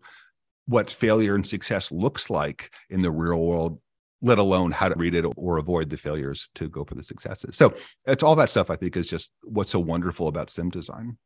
what 0.68 0.90
failure 0.90 1.36
and 1.36 1.46
success 1.46 1.92
looks 1.92 2.30
like 2.30 2.72
in 2.90 3.02
the 3.02 3.12
real 3.12 3.40
world 3.40 3.80
let 4.22 4.40
alone 4.40 4.72
how 4.72 4.90
to 4.90 4.96
read 4.96 5.14
it 5.14 5.26
or 5.36 5.58
avoid 5.58 5.90
the 5.90 5.98
failures 5.98 6.50
to 6.56 6.68
go 6.68 6.84
for 6.84 6.96
the 6.96 7.04
successes. 7.04 7.56
So 7.56 7.76
it's 8.06 8.24
all 8.24 8.36
that 8.36 8.50
stuff 8.50 8.70
I 8.70 8.76
think 8.76 8.98
is 8.98 9.08
just 9.08 9.32
what's 9.44 9.72
so 9.72 9.80
wonderful 9.80 10.28
about 10.28 10.50
sim 10.50 10.70
design. 10.70 11.18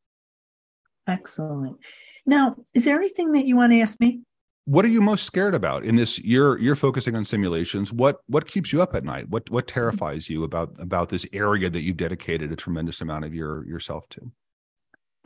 Excellent. 1.07 1.77
Now, 2.25 2.55
is 2.73 2.85
there 2.85 2.97
anything 2.97 3.31
that 3.31 3.45
you 3.45 3.55
want 3.55 3.71
to 3.73 3.81
ask 3.81 3.99
me? 3.99 4.21
What 4.65 4.85
are 4.85 4.89
you 4.89 5.01
most 5.01 5.25
scared 5.25 5.55
about 5.55 5.83
in 5.83 5.95
this? 5.95 6.19
You're 6.19 6.59
you're 6.59 6.75
focusing 6.75 7.15
on 7.15 7.25
simulations. 7.25 7.91
What 7.91 8.19
what 8.27 8.45
keeps 8.45 8.71
you 8.71 8.81
up 8.81 8.93
at 8.93 9.03
night? 9.03 9.27
What 9.29 9.49
what 9.49 9.67
terrifies 9.67 10.29
you 10.29 10.43
about 10.43 10.75
about 10.79 11.09
this 11.09 11.25
area 11.33 11.69
that 11.69 11.81
you've 11.81 11.97
dedicated 11.97 12.51
a 12.51 12.55
tremendous 12.55 13.01
amount 13.01 13.25
of 13.25 13.33
your 13.33 13.65
yourself 13.65 14.07
to? 14.09 14.31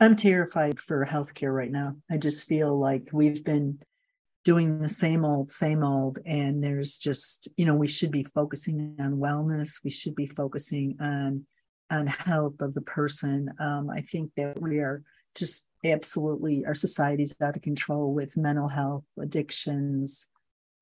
I'm 0.00 0.16
terrified 0.16 0.80
for 0.80 1.04
healthcare 1.04 1.54
right 1.54 1.70
now. 1.70 1.96
I 2.10 2.16
just 2.16 2.46
feel 2.46 2.78
like 2.78 3.10
we've 3.12 3.44
been 3.44 3.78
doing 4.46 4.78
the 4.78 4.88
same 4.88 5.24
old, 5.24 5.50
same 5.50 5.82
old. 5.82 6.20
And 6.24 6.62
there's 6.62 6.98
just, 6.98 7.48
you 7.56 7.66
know, 7.66 7.74
we 7.74 7.88
should 7.88 8.12
be 8.12 8.22
focusing 8.22 8.94
on 9.00 9.16
wellness. 9.16 9.80
We 9.82 9.90
should 9.90 10.14
be 10.14 10.26
focusing 10.26 10.96
on 11.00 11.44
on 11.90 12.06
health 12.06 12.60
of 12.60 12.72
the 12.72 12.80
person. 12.80 13.50
Um, 13.58 13.90
I 13.90 14.02
think 14.02 14.30
that 14.36 14.60
we 14.60 14.78
are 14.78 15.02
just 15.34 15.68
absolutely 15.84 16.64
our 16.64 16.74
society's 16.74 17.34
out 17.40 17.56
of 17.56 17.62
control 17.62 18.14
with 18.14 18.36
mental 18.36 18.68
health, 18.68 19.04
addictions, 19.20 20.26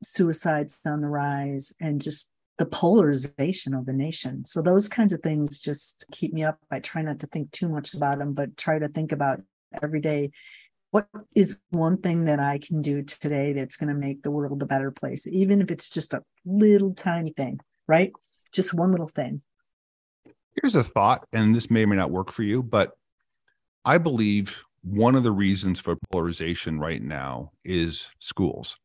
suicides 0.03 0.81
on 0.87 1.01
the 1.01 1.09
rise, 1.09 1.73
and 1.81 2.03
just 2.03 2.31
the 2.59 2.67
polarization 2.67 3.73
of 3.73 3.87
the 3.87 3.93
nation. 3.95 4.45
So 4.45 4.61
those 4.61 4.89
kinds 4.89 5.15
of 5.15 5.21
things 5.21 5.59
just 5.59 6.05
keep 6.13 6.35
me 6.35 6.45
up. 6.45 6.59
I 6.71 6.81
try 6.81 7.01
not 7.01 7.19
to 7.21 7.27
think 7.27 7.51
too 7.51 7.69
much 7.71 7.95
about 7.95 8.19
them, 8.19 8.35
but 8.35 8.59
try 8.59 8.79
to 8.79 8.89
think 8.89 9.11
about 9.11 9.41
every 9.83 10.01
day 10.01 10.31
what 10.95 11.09
is 11.35 11.59
one 11.71 11.97
thing 11.97 12.27
that 12.27 12.39
I 12.39 12.59
can 12.59 12.81
do 12.81 13.03
today 13.03 13.53
that's 13.53 13.75
going 13.75 13.89
to 13.89 13.99
make 13.99 14.23
the 14.23 14.31
world 14.31 14.63
a 14.63 14.67
better 14.67 14.93
place, 14.93 15.27
even 15.27 15.61
if 15.61 15.73
it's 15.73 15.91
just 15.91 16.15
a 16.15 16.23
little 16.45 16.95
tiny 16.95 17.33
thing, 17.33 17.59
right? 17.89 18.13
Just 18.53 18.75
one 18.75 18.93
little 18.93 19.09
thing. 19.09 19.43
Here's 20.55 20.77
a 20.77 20.85
thought, 20.85 21.27
and 21.33 21.53
this 21.53 21.69
may 21.69 21.83
or 21.83 21.89
may 21.89 21.97
not 21.97 22.13
work 22.13 22.31
for 22.31 22.45
you, 22.45 22.63
but 22.63 22.93
I 23.85 23.99
believe 23.99 24.63
one 24.85 25.17
of 25.17 25.25
the 25.25 25.33
reasons 25.33 25.81
for 25.81 25.97
polarization 26.13 26.79
right 26.79 27.03
now 27.03 27.51
is 27.65 28.07
schools. 28.21 28.77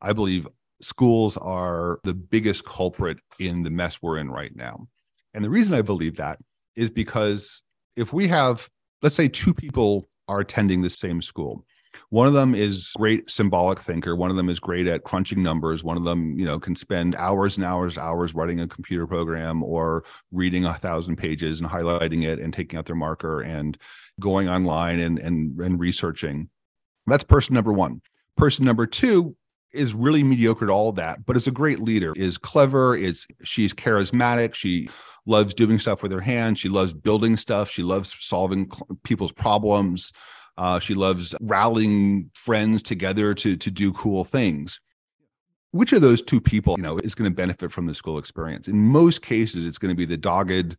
I 0.00 0.14
believe 0.14 0.48
schools 0.80 1.36
are 1.36 2.00
the 2.02 2.14
biggest 2.14 2.64
culprit 2.64 3.18
in 3.38 3.62
the 3.62 3.68
mess 3.68 4.00
we're 4.00 4.16
in 4.16 4.30
right 4.30 4.56
now. 4.56 4.88
And 5.34 5.44
the 5.44 5.50
reason 5.50 5.74
I 5.74 5.82
believe 5.82 6.16
that 6.16 6.38
is 6.76 6.88
because 6.88 7.60
if 7.94 8.14
we 8.14 8.26
have, 8.28 8.70
let's 9.02 9.16
say, 9.16 9.28
two 9.28 9.52
people 9.52 10.07
are 10.28 10.40
attending 10.40 10.82
the 10.82 10.90
same 10.90 11.22
school. 11.22 11.64
One 12.10 12.26
of 12.26 12.32
them 12.32 12.54
is 12.54 12.92
great 12.96 13.30
symbolic 13.30 13.80
thinker. 13.80 14.16
One 14.16 14.30
of 14.30 14.36
them 14.36 14.48
is 14.48 14.58
great 14.58 14.86
at 14.86 15.04
crunching 15.04 15.42
numbers. 15.42 15.84
One 15.84 15.96
of 15.96 16.04
them, 16.04 16.38
you 16.38 16.44
know, 16.44 16.58
can 16.58 16.74
spend 16.74 17.14
hours 17.16 17.56
and 17.56 17.66
hours, 17.66 17.96
and 17.96 18.06
hours 18.06 18.34
writing 18.34 18.60
a 18.60 18.68
computer 18.68 19.06
program 19.06 19.62
or 19.62 20.04
reading 20.30 20.64
a 20.64 20.74
thousand 20.74 21.16
pages 21.16 21.60
and 21.60 21.68
highlighting 21.68 22.24
it 22.24 22.38
and 22.38 22.52
taking 22.52 22.78
out 22.78 22.86
their 22.86 22.96
marker 22.96 23.40
and 23.40 23.76
going 24.20 24.48
online 24.48 25.00
and 25.00 25.18
and, 25.18 25.58
and 25.60 25.80
researching. 25.80 26.48
That's 27.06 27.24
person 27.24 27.54
number 27.54 27.72
one. 27.72 28.02
Person 28.36 28.64
number 28.64 28.86
two 28.86 29.36
is 29.74 29.92
really 29.92 30.22
mediocre 30.22 30.64
at 30.64 30.70
all 30.70 30.92
that, 30.92 31.26
but 31.26 31.36
is 31.36 31.46
a 31.46 31.50
great 31.50 31.80
leader, 31.80 32.14
is 32.16 32.38
clever, 32.38 32.96
is 32.96 33.26
she's 33.44 33.74
charismatic, 33.74 34.54
she 34.54 34.88
loves 35.28 35.54
doing 35.54 35.78
stuff 35.78 36.02
with 36.02 36.10
her 36.10 36.20
hands, 36.20 36.58
she 36.58 36.68
loves 36.68 36.92
building 36.92 37.36
stuff, 37.36 37.70
she 37.70 37.82
loves 37.82 38.16
solving 38.18 38.70
people's 39.04 39.32
problems. 39.32 40.12
Uh, 40.56 40.80
she 40.80 40.92
loves 40.92 41.36
rallying 41.40 42.32
friends 42.34 42.82
together 42.82 43.32
to 43.32 43.56
to 43.56 43.70
do 43.70 43.92
cool 43.92 44.24
things. 44.24 44.80
Which 45.70 45.92
of 45.92 46.00
those 46.00 46.20
two 46.20 46.40
people, 46.40 46.74
you 46.76 46.82
know, 46.82 46.98
is 46.98 47.14
going 47.14 47.30
to 47.30 47.36
benefit 47.36 47.70
from 47.70 47.86
the 47.86 47.94
school 47.94 48.18
experience? 48.18 48.66
In 48.66 48.76
most 48.76 49.22
cases, 49.22 49.66
it's 49.66 49.78
going 49.78 49.94
to 49.94 49.96
be 49.96 50.06
the 50.06 50.16
dogged, 50.16 50.76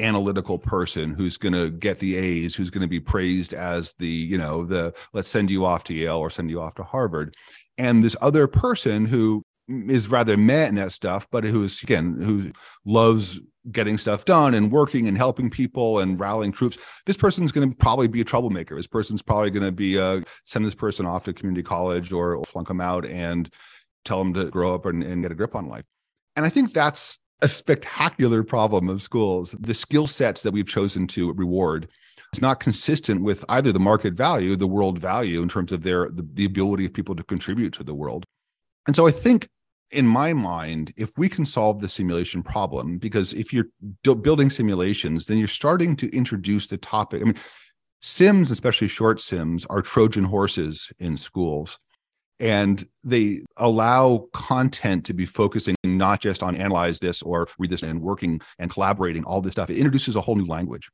analytical 0.00 0.58
person 0.58 1.14
who's 1.14 1.36
going 1.36 1.52
to 1.52 1.70
get 1.70 2.00
the 2.00 2.16
A's, 2.16 2.56
who's 2.56 2.70
going 2.70 2.82
to 2.82 2.88
be 2.88 2.98
praised 2.98 3.54
as 3.54 3.94
the, 3.98 4.08
you 4.08 4.38
know, 4.38 4.64
the 4.64 4.92
let's 5.12 5.28
send 5.28 5.50
you 5.50 5.64
off 5.64 5.84
to 5.84 5.94
Yale 5.94 6.16
or 6.16 6.30
send 6.30 6.50
you 6.50 6.60
off 6.60 6.74
to 6.74 6.82
Harvard 6.82 7.36
and 7.78 8.02
this 8.02 8.16
other 8.20 8.46
person 8.46 9.06
who 9.06 9.42
is 9.68 10.08
rather 10.08 10.36
meh 10.36 10.66
in 10.66 10.76
that 10.76 10.92
stuff, 10.92 11.26
but 11.30 11.44
who 11.44 11.64
is 11.64 11.82
again 11.82 12.20
who 12.20 12.52
loves 12.84 13.40
getting 13.72 13.98
stuff 13.98 14.24
done 14.24 14.54
and 14.54 14.70
working 14.70 15.08
and 15.08 15.16
helping 15.16 15.50
people 15.50 15.98
and 15.98 16.20
rallying 16.20 16.52
troops. 16.52 16.78
This 17.04 17.16
person's 17.16 17.50
going 17.50 17.68
to 17.68 17.76
probably 17.76 18.06
be 18.06 18.20
a 18.20 18.24
troublemaker. 18.24 18.76
This 18.76 18.86
person's 18.86 19.22
probably 19.22 19.50
going 19.50 19.64
to 19.64 19.72
be 19.72 19.98
uh, 19.98 20.20
send 20.44 20.64
this 20.64 20.74
person 20.74 21.04
off 21.04 21.24
to 21.24 21.32
community 21.32 21.64
college 21.64 22.12
or, 22.12 22.36
or 22.36 22.44
flunk 22.44 22.68
them 22.68 22.80
out 22.80 23.04
and 23.04 23.52
tell 24.04 24.18
them 24.18 24.34
to 24.34 24.44
grow 24.44 24.74
up 24.74 24.86
and, 24.86 25.02
and 25.02 25.22
get 25.22 25.32
a 25.32 25.34
grip 25.34 25.56
on 25.56 25.68
life. 25.68 25.84
And 26.36 26.46
I 26.46 26.48
think 26.48 26.72
that's 26.72 27.18
a 27.42 27.48
spectacular 27.48 28.44
problem 28.44 28.88
of 28.88 29.02
schools. 29.02 29.54
The 29.58 29.74
skill 29.74 30.06
sets 30.06 30.42
that 30.42 30.52
we've 30.52 30.66
chosen 30.66 31.08
to 31.08 31.32
reward 31.32 31.88
it's 32.32 32.42
not 32.42 32.60
consistent 32.60 33.22
with 33.22 33.44
either 33.48 33.72
the 33.72 33.80
market 33.80 34.14
value, 34.14 34.56
the 34.56 34.66
world 34.66 34.98
value 34.98 35.42
in 35.42 35.48
terms 35.48 35.72
of 35.72 35.82
their 35.82 36.10
the, 36.10 36.26
the 36.34 36.44
ability 36.44 36.84
of 36.84 36.92
people 36.92 37.14
to 37.16 37.22
contribute 37.22 37.72
to 37.74 37.84
the 37.84 37.94
world. 37.94 38.24
And 38.86 38.94
so 38.94 39.06
I 39.06 39.10
think 39.10 39.48
in 39.90 40.06
my 40.06 40.32
mind, 40.32 40.92
if 40.96 41.10
we 41.16 41.28
can 41.28 41.46
solve 41.46 41.80
the 41.80 41.88
simulation 41.88 42.42
problem, 42.42 42.98
because 42.98 43.32
if 43.32 43.52
you're 43.52 43.66
building 44.02 44.50
simulations, 44.50 45.26
then 45.26 45.38
you're 45.38 45.48
starting 45.48 45.96
to 45.96 46.14
introduce 46.14 46.66
the 46.66 46.76
topic. 46.76 47.22
I 47.22 47.24
mean, 47.24 47.36
sims, 48.02 48.50
especially 48.50 48.88
short 48.88 49.20
sims, 49.20 49.64
are 49.66 49.82
Trojan 49.82 50.24
horses 50.24 50.90
in 50.98 51.16
schools. 51.16 51.78
And 52.38 52.86
they 53.02 53.42
allow 53.56 54.28
content 54.34 55.06
to 55.06 55.14
be 55.14 55.24
focusing 55.24 55.74
not 55.84 56.20
just 56.20 56.42
on 56.42 56.54
analyze 56.54 56.98
this 56.98 57.22
or 57.22 57.48
read 57.58 57.70
this 57.70 57.82
and 57.82 58.02
working 58.02 58.40
and 58.58 58.70
collaborating, 58.70 59.24
all 59.24 59.40
this 59.40 59.52
stuff. 59.52 59.70
It 59.70 59.78
introduces 59.78 60.16
a 60.16 60.20
whole 60.20 60.36
new 60.36 60.44
language. 60.44 60.90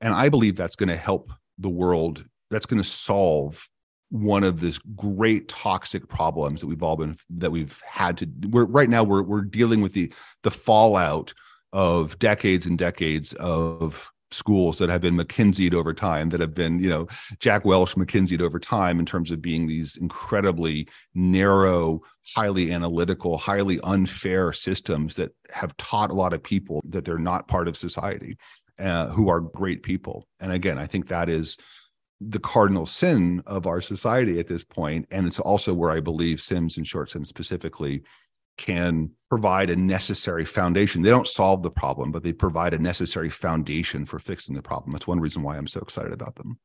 And 0.00 0.14
I 0.14 0.30
believe 0.30 0.56
that's 0.56 0.76
going 0.76 0.88
to 0.88 0.96
help 0.96 1.32
the 1.58 1.68
world. 1.68 2.24
That's 2.50 2.64
going 2.64 2.82
to 2.82 2.88
solve 2.88 3.68
one 4.10 4.44
of 4.44 4.60
this 4.60 4.78
great 4.94 5.48
toxic 5.48 6.08
problems 6.08 6.60
that 6.60 6.66
we've 6.66 6.82
all 6.82 6.96
been 6.96 7.16
that 7.28 7.50
we've 7.50 7.80
had 7.88 8.16
to 8.16 8.28
we're 8.50 8.64
right 8.64 8.88
now 8.88 9.02
we're 9.02 9.22
we're 9.22 9.40
dealing 9.40 9.80
with 9.80 9.92
the 9.92 10.12
the 10.42 10.50
fallout 10.50 11.34
of 11.72 12.18
decades 12.18 12.66
and 12.66 12.78
decades 12.78 13.32
of 13.34 14.12
schools 14.30 14.78
that 14.78 14.88
have 14.88 15.00
been 15.00 15.16
McKinseyed 15.16 15.74
over 15.74 15.92
time, 15.94 16.30
that 16.30 16.40
have 16.40 16.54
been, 16.54 16.78
you 16.78 16.88
know, 16.88 17.06
Jack 17.38 17.64
Welch 17.64 17.94
McKinseyed 17.94 18.40
over 18.40 18.58
time 18.58 18.98
in 18.98 19.06
terms 19.06 19.30
of 19.30 19.40
being 19.40 19.66
these 19.66 19.96
incredibly 19.96 20.88
narrow, 21.14 22.00
highly 22.34 22.72
analytical, 22.72 23.38
highly 23.38 23.78
unfair 23.84 24.52
systems 24.52 25.16
that 25.16 25.34
have 25.50 25.76
taught 25.76 26.10
a 26.10 26.14
lot 26.14 26.32
of 26.32 26.42
people 26.42 26.82
that 26.88 27.04
they're 27.04 27.18
not 27.18 27.48
part 27.48 27.68
of 27.68 27.76
society 27.76 28.36
uh, 28.78 29.08
who 29.08 29.28
are 29.28 29.40
great 29.40 29.82
people. 29.82 30.26
And 30.40 30.52
again, 30.52 30.78
I 30.78 30.86
think 30.86 31.08
that 31.08 31.28
is 31.28 31.56
the 32.20 32.38
cardinal 32.38 32.86
sin 32.86 33.42
of 33.46 33.66
our 33.66 33.80
society 33.80 34.38
at 34.38 34.48
this 34.48 34.64
point 34.64 35.06
and 35.10 35.26
it's 35.26 35.40
also 35.40 35.74
where 35.74 35.90
i 35.90 36.00
believe 36.00 36.40
sims 36.40 36.76
and 36.76 36.86
short 36.86 37.10
sims 37.10 37.28
specifically 37.28 38.02
can 38.56 39.10
provide 39.28 39.68
a 39.68 39.76
necessary 39.76 40.44
foundation 40.44 41.02
they 41.02 41.10
don't 41.10 41.28
solve 41.28 41.62
the 41.62 41.70
problem 41.70 42.10
but 42.10 42.22
they 42.22 42.32
provide 42.32 42.72
a 42.72 42.78
necessary 42.78 43.28
foundation 43.28 44.06
for 44.06 44.18
fixing 44.18 44.54
the 44.54 44.62
problem 44.62 44.92
that's 44.92 45.06
one 45.06 45.20
reason 45.20 45.42
why 45.42 45.56
i'm 45.56 45.66
so 45.66 45.80
excited 45.80 46.12
about 46.12 46.34
them 46.36 46.58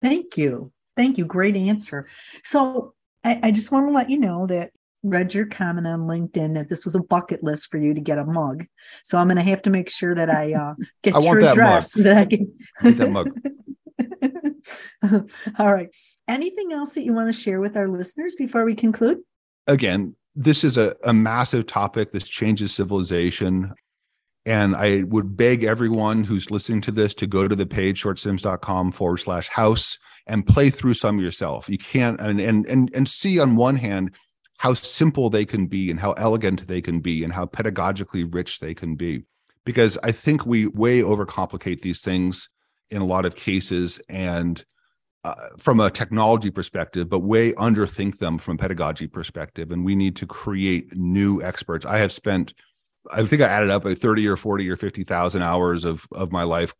thank 0.00 0.38
you 0.38 0.72
thank 0.96 1.18
you 1.18 1.26
great 1.26 1.56
answer 1.56 2.08
so 2.42 2.94
i, 3.24 3.38
I 3.42 3.50
just 3.50 3.70
want 3.70 3.86
to 3.86 3.92
let 3.92 4.08
you 4.08 4.18
know 4.18 4.46
that 4.46 4.70
read 5.04 5.34
your 5.34 5.46
comment 5.46 5.86
on 5.86 6.00
LinkedIn 6.02 6.54
that 6.54 6.68
this 6.68 6.84
was 6.84 6.94
a 6.94 7.02
bucket 7.02 7.42
list 7.42 7.68
for 7.70 7.78
you 7.78 7.92
to 7.92 8.00
get 8.00 8.18
a 8.18 8.24
mug. 8.24 8.64
So 9.02 9.18
I'm 9.18 9.26
going 9.26 9.36
to 9.36 9.42
have 9.42 9.62
to 9.62 9.70
make 9.70 9.90
sure 9.90 10.14
that 10.14 10.30
I 10.30 10.54
uh, 10.54 10.74
get 11.02 11.16
I 11.16 11.18
your 11.20 11.40
that 11.40 11.52
address 11.52 11.96
mug. 11.96 12.04
so 12.04 12.08
that 12.08 12.16
I 12.18 12.24
can. 12.24 12.54
I 12.80 12.90
that 12.92 13.10
mug. 13.10 13.30
All 15.58 15.74
right. 15.74 15.94
Anything 16.28 16.72
else 16.72 16.94
that 16.94 17.04
you 17.04 17.12
want 17.12 17.32
to 17.32 17.38
share 17.38 17.60
with 17.60 17.76
our 17.76 17.88
listeners 17.88 18.34
before 18.34 18.64
we 18.64 18.74
conclude? 18.74 19.18
Again, 19.66 20.16
this 20.34 20.64
is 20.64 20.76
a, 20.76 20.96
a 21.04 21.12
massive 21.12 21.66
topic. 21.66 22.12
This 22.12 22.28
changes 22.28 22.74
civilization. 22.74 23.72
And 24.44 24.74
I 24.74 25.02
would 25.04 25.36
beg 25.36 25.62
everyone 25.62 26.24
who's 26.24 26.50
listening 26.50 26.80
to 26.82 26.90
this 26.90 27.14
to 27.14 27.26
go 27.26 27.46
to 27.46 27.54
the 27.54 27.66
page 27.66 28.02
shortsims.com 28.02 28.92
forward 28.92 29.18
slash 29.18 29.48
house 29.48 29.98
and 30.26 30.46
play 30.46 30.70
through 30.70 30.94
some 30.94 31.20
yourself. 31.20 31.68
You 31.68 31.78
can't 31.78 32.20
and 32.20 32.40
and 32.40 32.66
and 32.66 32.90
and 32.94 33.08
see 33.08 33.38
on 33.38 33.54
one 33.54 33.76
hand 33.76 34.14
how 34.58 34.74
simple 34.74 35.30
they 35.30 35.44
can 35.44 35.66
be 35.66 35.90
and 35.90 35.98
how 35.98 36.12
elegant 36.12 36.66
they 36.66 36.80
can 36.80 37.00
be 37.00 37.24
and 37.24 37.32
how 37.32 37.46
pedagogically 37.46 38.32
rich 38.32 38.58
they 38.58 38.74
can 38.74 38.96
be. 38.96 39.22
Because 39.64 39.96
I 40.02 40.10
think 40.10 40.44
we 40.44 40.66
way 40.66 41.00
overcomplicate 41.00 41.82
these 41.82 42.00
things 42.00 42.48
in 42.92 43.00
a 43.00 43.06
lot 43.06 43.24
of 43.24 43.34
cases 43.34 44.00
and 44.08 44.64
uh, 45.24 45.34
from 45.56 45.80
a 45.80 45.90
technology 45.90 46.50
perspective, 46.50 47.08
but 47.08 47.20
way 47.20 47.52
underthink 47.54 48.18
them 48.18 48.38
from 48.38 48.56
a 48.56 48.58
pedagogy 48.58 49.06
perspective. 49.06 49.70
And 49.70 49.84
we 49.84 49.94
need 49.94 50.14
to 50.16 50.26
create 50.26 50.94
new 50.94 51.42
experts. 51.42 51.86
I 51.86 51.98
have 51.98 52.12
spent, 52.12 52.52
I 53.10 53.24
think 53.24 53.40
I 53.40 53.46
added 53.46 53.70
up 53.70 53.84
like 53.84 53.98
30 53.98 54.28
or 54.28 54.36
40 54.36 54.68
or 54.68 54.76
50,000 54.76 55.42
hours 55.42 55.84
of, 55.84 56.06
of 56.12 56.32
my 56.32 56.42
life 56.42 56.74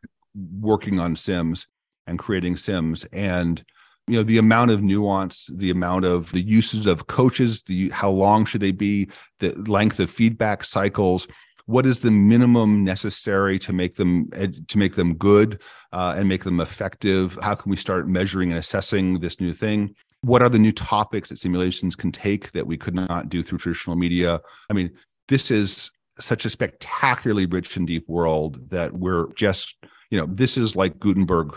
working 0.61 1.01
on 1.01 1.16
Sims 1.16 1.66
and 2.07 2.18
creating 2.18 2.59
Sims. 2.59 3.07
And, 3.12 3.64
you 4.07 4.16
know, 4.16 4.22
the 4.22 4.38
amount 4.38 4.70
of 4.70 4.83
nuance, 4.83 5.48
the 5.55 5.70
amount 5.70 6.05
of 6.05 6.31
the 6.33 6.42
uses 6.42 6.87
of 6.87 7.07
coaches, 7.07 7.62
the 7.62 7.88
how 7.90 8.11
long 8.11 8.44
should 8.44 8.61
they 8.61 8.72
be, 8.72 9.09
the 9.38 9.53
length 9.53 9.98
of 9.98 10.11
feedback 10.11 10.64
cycles, 10.64 11.27
what 11.72 11.87
is 11.87 12.00
the 12.00 12.11
minimum 12.11 12.85
necessary 12.85 13.58
to 13.58 13.72
make 13.72 13.96
them 13.96 14.30
to 14.68 14.78
make 14.78 14.94
them 14.94 15.14
good 15.14 15.62
uh, 15.92 16.14
and 16.16 16.28
make 16.28 16.44
them 16.44 16.61
effective? 16.61 17.38
How 17.40 17.54
can 17.54 17.70
we 17.70 17.78
start 17.78 18.06
measuring 18.06 18.50
and 18.50 18.58
assessing 18.58 19.20
this 19.20 19.40
new 19.40 19.54
thing? 19.54 19.94
What 20.20 20.42
are 20.42 20.50
the 20.50 20.58
new 20.58 20.72
topics 20.72 21.30
that 21.30 21.38
simulations 21.38 21.96
can 21.96 22.12
take 22.12 22.52
that 22.52 22.66
we 22.66 22.76
could 22.76 22.94
not 22.94 23.30
do 23.30 23.42
through 23.42 23.58
traditional 23.58 23.96
media? 23.96 24.40
I 24.68 24.74
mean 24.74 24.90
this 25.28 25.50
is 25.50 25.90
such 26.20 26.44
a 26.44 26.50
spectacularly 26.50 27.46
rich 27.46 27.74
and 27.78 27.87
deep 27.87 28.06
world 28.06 28.68
that 28.68 28.92
we're 28.92 29.32
just 29.32 29.74
you 30.11 30.18
know 30.18 30.26
this 30.28 30.58
is 30.58 30.76
like 30.76 31.00
gutenberg. 31.00 31.56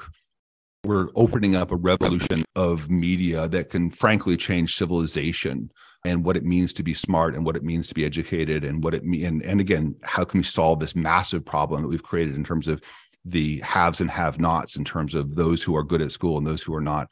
We're 0.85 1.09
opening 1.15 1.57
up 1.57 1.71
a 1.71 1.75
revolution 1.75 2.45
of 2.55 2.89
media 2.89 3.49
that 3.49 3.69
can 3.69 3.89
frankly 3.89 4.37
change 4.37 4.77
civilization 4.77 5.71
and 6.05 6.23
what 6.23 6.37
it 6.37 6.45
means 6.45 6.71
to 6.73 6.83
be 6.83 6.93
smart 6.93 7.35
and 7.35 7.45
what 7.45 7.55
it 7.55 7.63
means 7.63 7.87
to 7.87 7.93
be 7.93 8.05
educated 8.05 8.63
and 8.63 8.83
what 8.83 8.93
it 8.93 9.03
mean 9.03 9.25
and, 9.25 9.43
and 9.43 9.59
again 9.59 9.95
how 10.03 10.23
can 10.23 10.39
we 10.39 10.43
solve 10.43 10.79
this 10.79 10.95
massive 10.95 11.43
problem 11.43 11.81
that 11.81 11.87
we've 11.87 12.03
created 12.03 12.35
in 12.35 12.43
terms 12.43 12.67
of 12.67 12.81
the 13.25 13.59
haves 13.61 14.01
and 14.01 14.11
have 14.11 14.39
nots 14.39 14.75
in 14.75 14.85
terms 14.85 15.15
of 15.15 15.35
those 15.35 15.63
who 15.63 15.75
are 15.75 15.83
good 15.83 16.01
at 16.01 16.11
school 16.11 16.37
and 16.37 16.45
those 16.45 16.61
who 16.61 16.73
are 16.73 16.81
not 16.81 17.09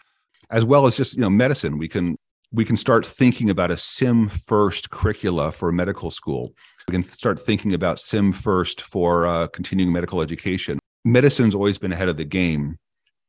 as 0.53 0.63
well 0.63 0.85
as 0.85 0.95
just 0.95 1.15
you 1.15 1.21
know 1.21 1.29
medicine. 1.29 1.77
We 1.77 1.89
can 1.89 2.17
we 2.51 2.63
can 2.63 2.77
start 2.77 3.05
thinking 3.05 3.49
about 3.49 3.71
a 3.71 3.77
sim 3.77 4.29
first 4.29 4.91
curricula 4.91 5.51
for 5.51 5.71
medical 5.71 6.11
school. 6.11 6.53
We 6.87 6.93
can 6.93 7.03
start 7.03 7.41
thinking 7.41 7.73
about 7.73 7.99
sim 7.99 8.31
first 8.31 8.81
for 8.81 9.25
uh, 9.25 9.47
continuing 9.47 9.91
medical 9.91 10.21
education. 10.21 10.79
Medicine's 11.03 11.55
always 11.55 11.77
been 11.77 11.91
ahead 11.91 12.09
of 12.09 12.17
the 12.17 12.25
game 12.25 12.77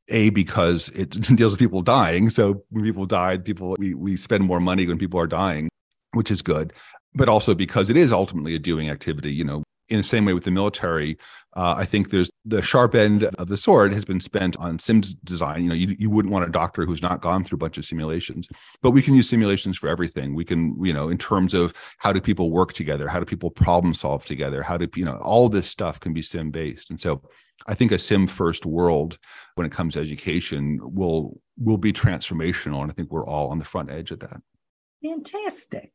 a 0.08 0.30
because 0.30 0.88
it 0.90 1.10
deals 1.36 1.52
with 1.52 1.60
people 1.60 1.82
dying. 1.82 2.30
So 2.30 2.64
when 2.70 2.84
people 2.84 3.06
die 3.06 3.38
people 3.38 3.74
we, 3.78 3.94
we 3.94 4.16
spend 4.16 4.44
more 4.44 4.60
money 4.60 4.86
when 4.86 4.98
people 4.98 5.20
are 5.20 5.26
dying 5.26 5.68
which 6.12 6.30
is 6.30 6.42
good. 6.42 6.72
But 7.14 7.28
also 7.28 7.54
because 7.54 7.90
it 7.90 7.96
is 7.96 8.12
ultimately 8.12 8.54
a 8.54 8.58
doing 8.58 8.90
activity 8.90 9.32
you 9.32 9.44
know 9.44 9.62
in 9.88 9.98
the 9.98 10.02
same 10.02 10.24
way 10.24 10.32
with 10.32 10.44
the 10.44 10.50
military 10.50 11.18
uh, 11.56 11.74
i 11.76 11.84
think 11.84 12.10
there's 12.10 12.30
the 12.46 12.62
sharp 12.62 12.94
end 12.94 13.24
of 13.24 13.48
the 13.48 13.56
sword 13.56 13.92
has 13.92 14.04
been 14.04 14.18
spent 14.18 14.56
on 14.56 14.78
sim 14.78 15.02
design. 15.24 15.62
You 15.62 15.68
know 15.68 15.74
you, 15.74 15.94
you 15.98 16.10
wouldn't 16.10 16.32
want 16.32 16.46
a 16.46 16.50
doctor 16.50 16.84
who's 16.84 17.02
not 17.02 17.20
gone 17.20 17.44
through 17.44 17.56
a 17.56 17.58
bunch 17.58 17.78
of 17.78 17.84
simulations 17.84 18.48
but 18.82 18.90
we 18.90 19.02
can 19.02 19.14
use 19.14 19.28
simulations 19.28 19.76
for 19.78 19.88
everything. 19.88 20.34
We 20.34 20.44
can 20.44 20.82
you 20.82 20.92
know 20.92 21.08
in 21.08 21.18
terms 21.18 21.54
of 21.54 21.74
how 21.98 22.12
do 22.12 22.20
people 22.20 22.50
work 22.50 22.72
together? 22.72 23.08
How 23.08 23.18
do 23.18 23.26
people 23.26 23.50
problem 23.50 23.94
solve 23.94 24.24
together? 24.24 24.62
How 24.62 24.76
do 24.76 24.88
you 24.96 25.04
know 25.04 25.18
all 25.18 25.48
this 25.48 25.68
stuff 25.68 26.00
can 26.00 26.12
be 26.12 26.22
sim 26.22 26.50
based 26.50 26.90
and 26.90 27.00
so 27.00 27.22
I 27.66 27.74
think 27.74 27.92
a 27.92 27.98
sim 27.98 28.26
first 28.26 28.66
world 28.66 29.18
when 29.54 29.66
it 29.66 29.72
comes 29.72 29.94
to 29.94 30.00
education 30.00 30.78
will 30.82 31.40
will 31.56 31.78
be 31.78 31.92
transformational 31.92 32.82
and 32.82 32.90
I 32.90 32.94
think 32.94 33.10
we're 33.10 33.26
all 33.26 33.48
on 33.48 33.58
the 33.58 33.64
front 33.64 33.90
edge 33.90 34.10
of 34.10 34.20
that. 34.20 34.40
Fantastic. 35.02 35.92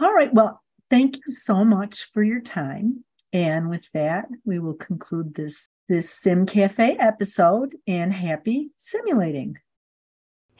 All 0.00 0.12
right, 0.12 0.32
well, 0.32 0.62
thank 0.90 1.16
you 1.16 1.32
so 1.32 1.64
much 1.64 2.04
for 2.04 2.22
your 2.22 2.40
time 2.40 3.04
and 3.32 3.68
with 3.68 3.90
that 3.92 4.26
we 4.44 4.58
will 4.58 4.74
conclude 4.74 5.34
this 5.34 5.66
this 5.88 6.08
Sim 6.10 6.46
Cafe 6.46 6.96
episode 6.98 7.76
and 7.86 8.12
happy 8.12 8.70
simulating. 8.78 9.58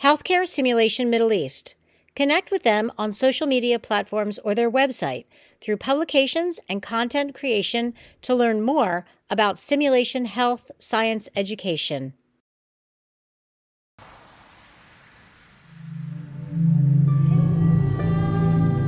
Healthcare 0.02 0.46
Simulation 0.46 1.08
Middle 1.08 1.32
East. 1.32 1.76
Connect 2.16 2.50
with 2.50 2.62
them 2.62 2.90
on 2.96 3.12
social 3.12 3.46
media 3.46 3.78
platforms 3.78 4.38
or 4.40 4.54
their 4.54 4.70
website 4.70 5.26
through 5.60 5.76
publications 5.78 6.60
and 6.68 6.82
content 6.82 7.34
creation 7.34 7.94
to 8.22 8.34
learn 8.34 8.62
more 8.62 9.04
about 9.30 9.58
simulation 9.58 10.26
health 10.26 10.70
science 10.78 11.28
education. 11.34 12.12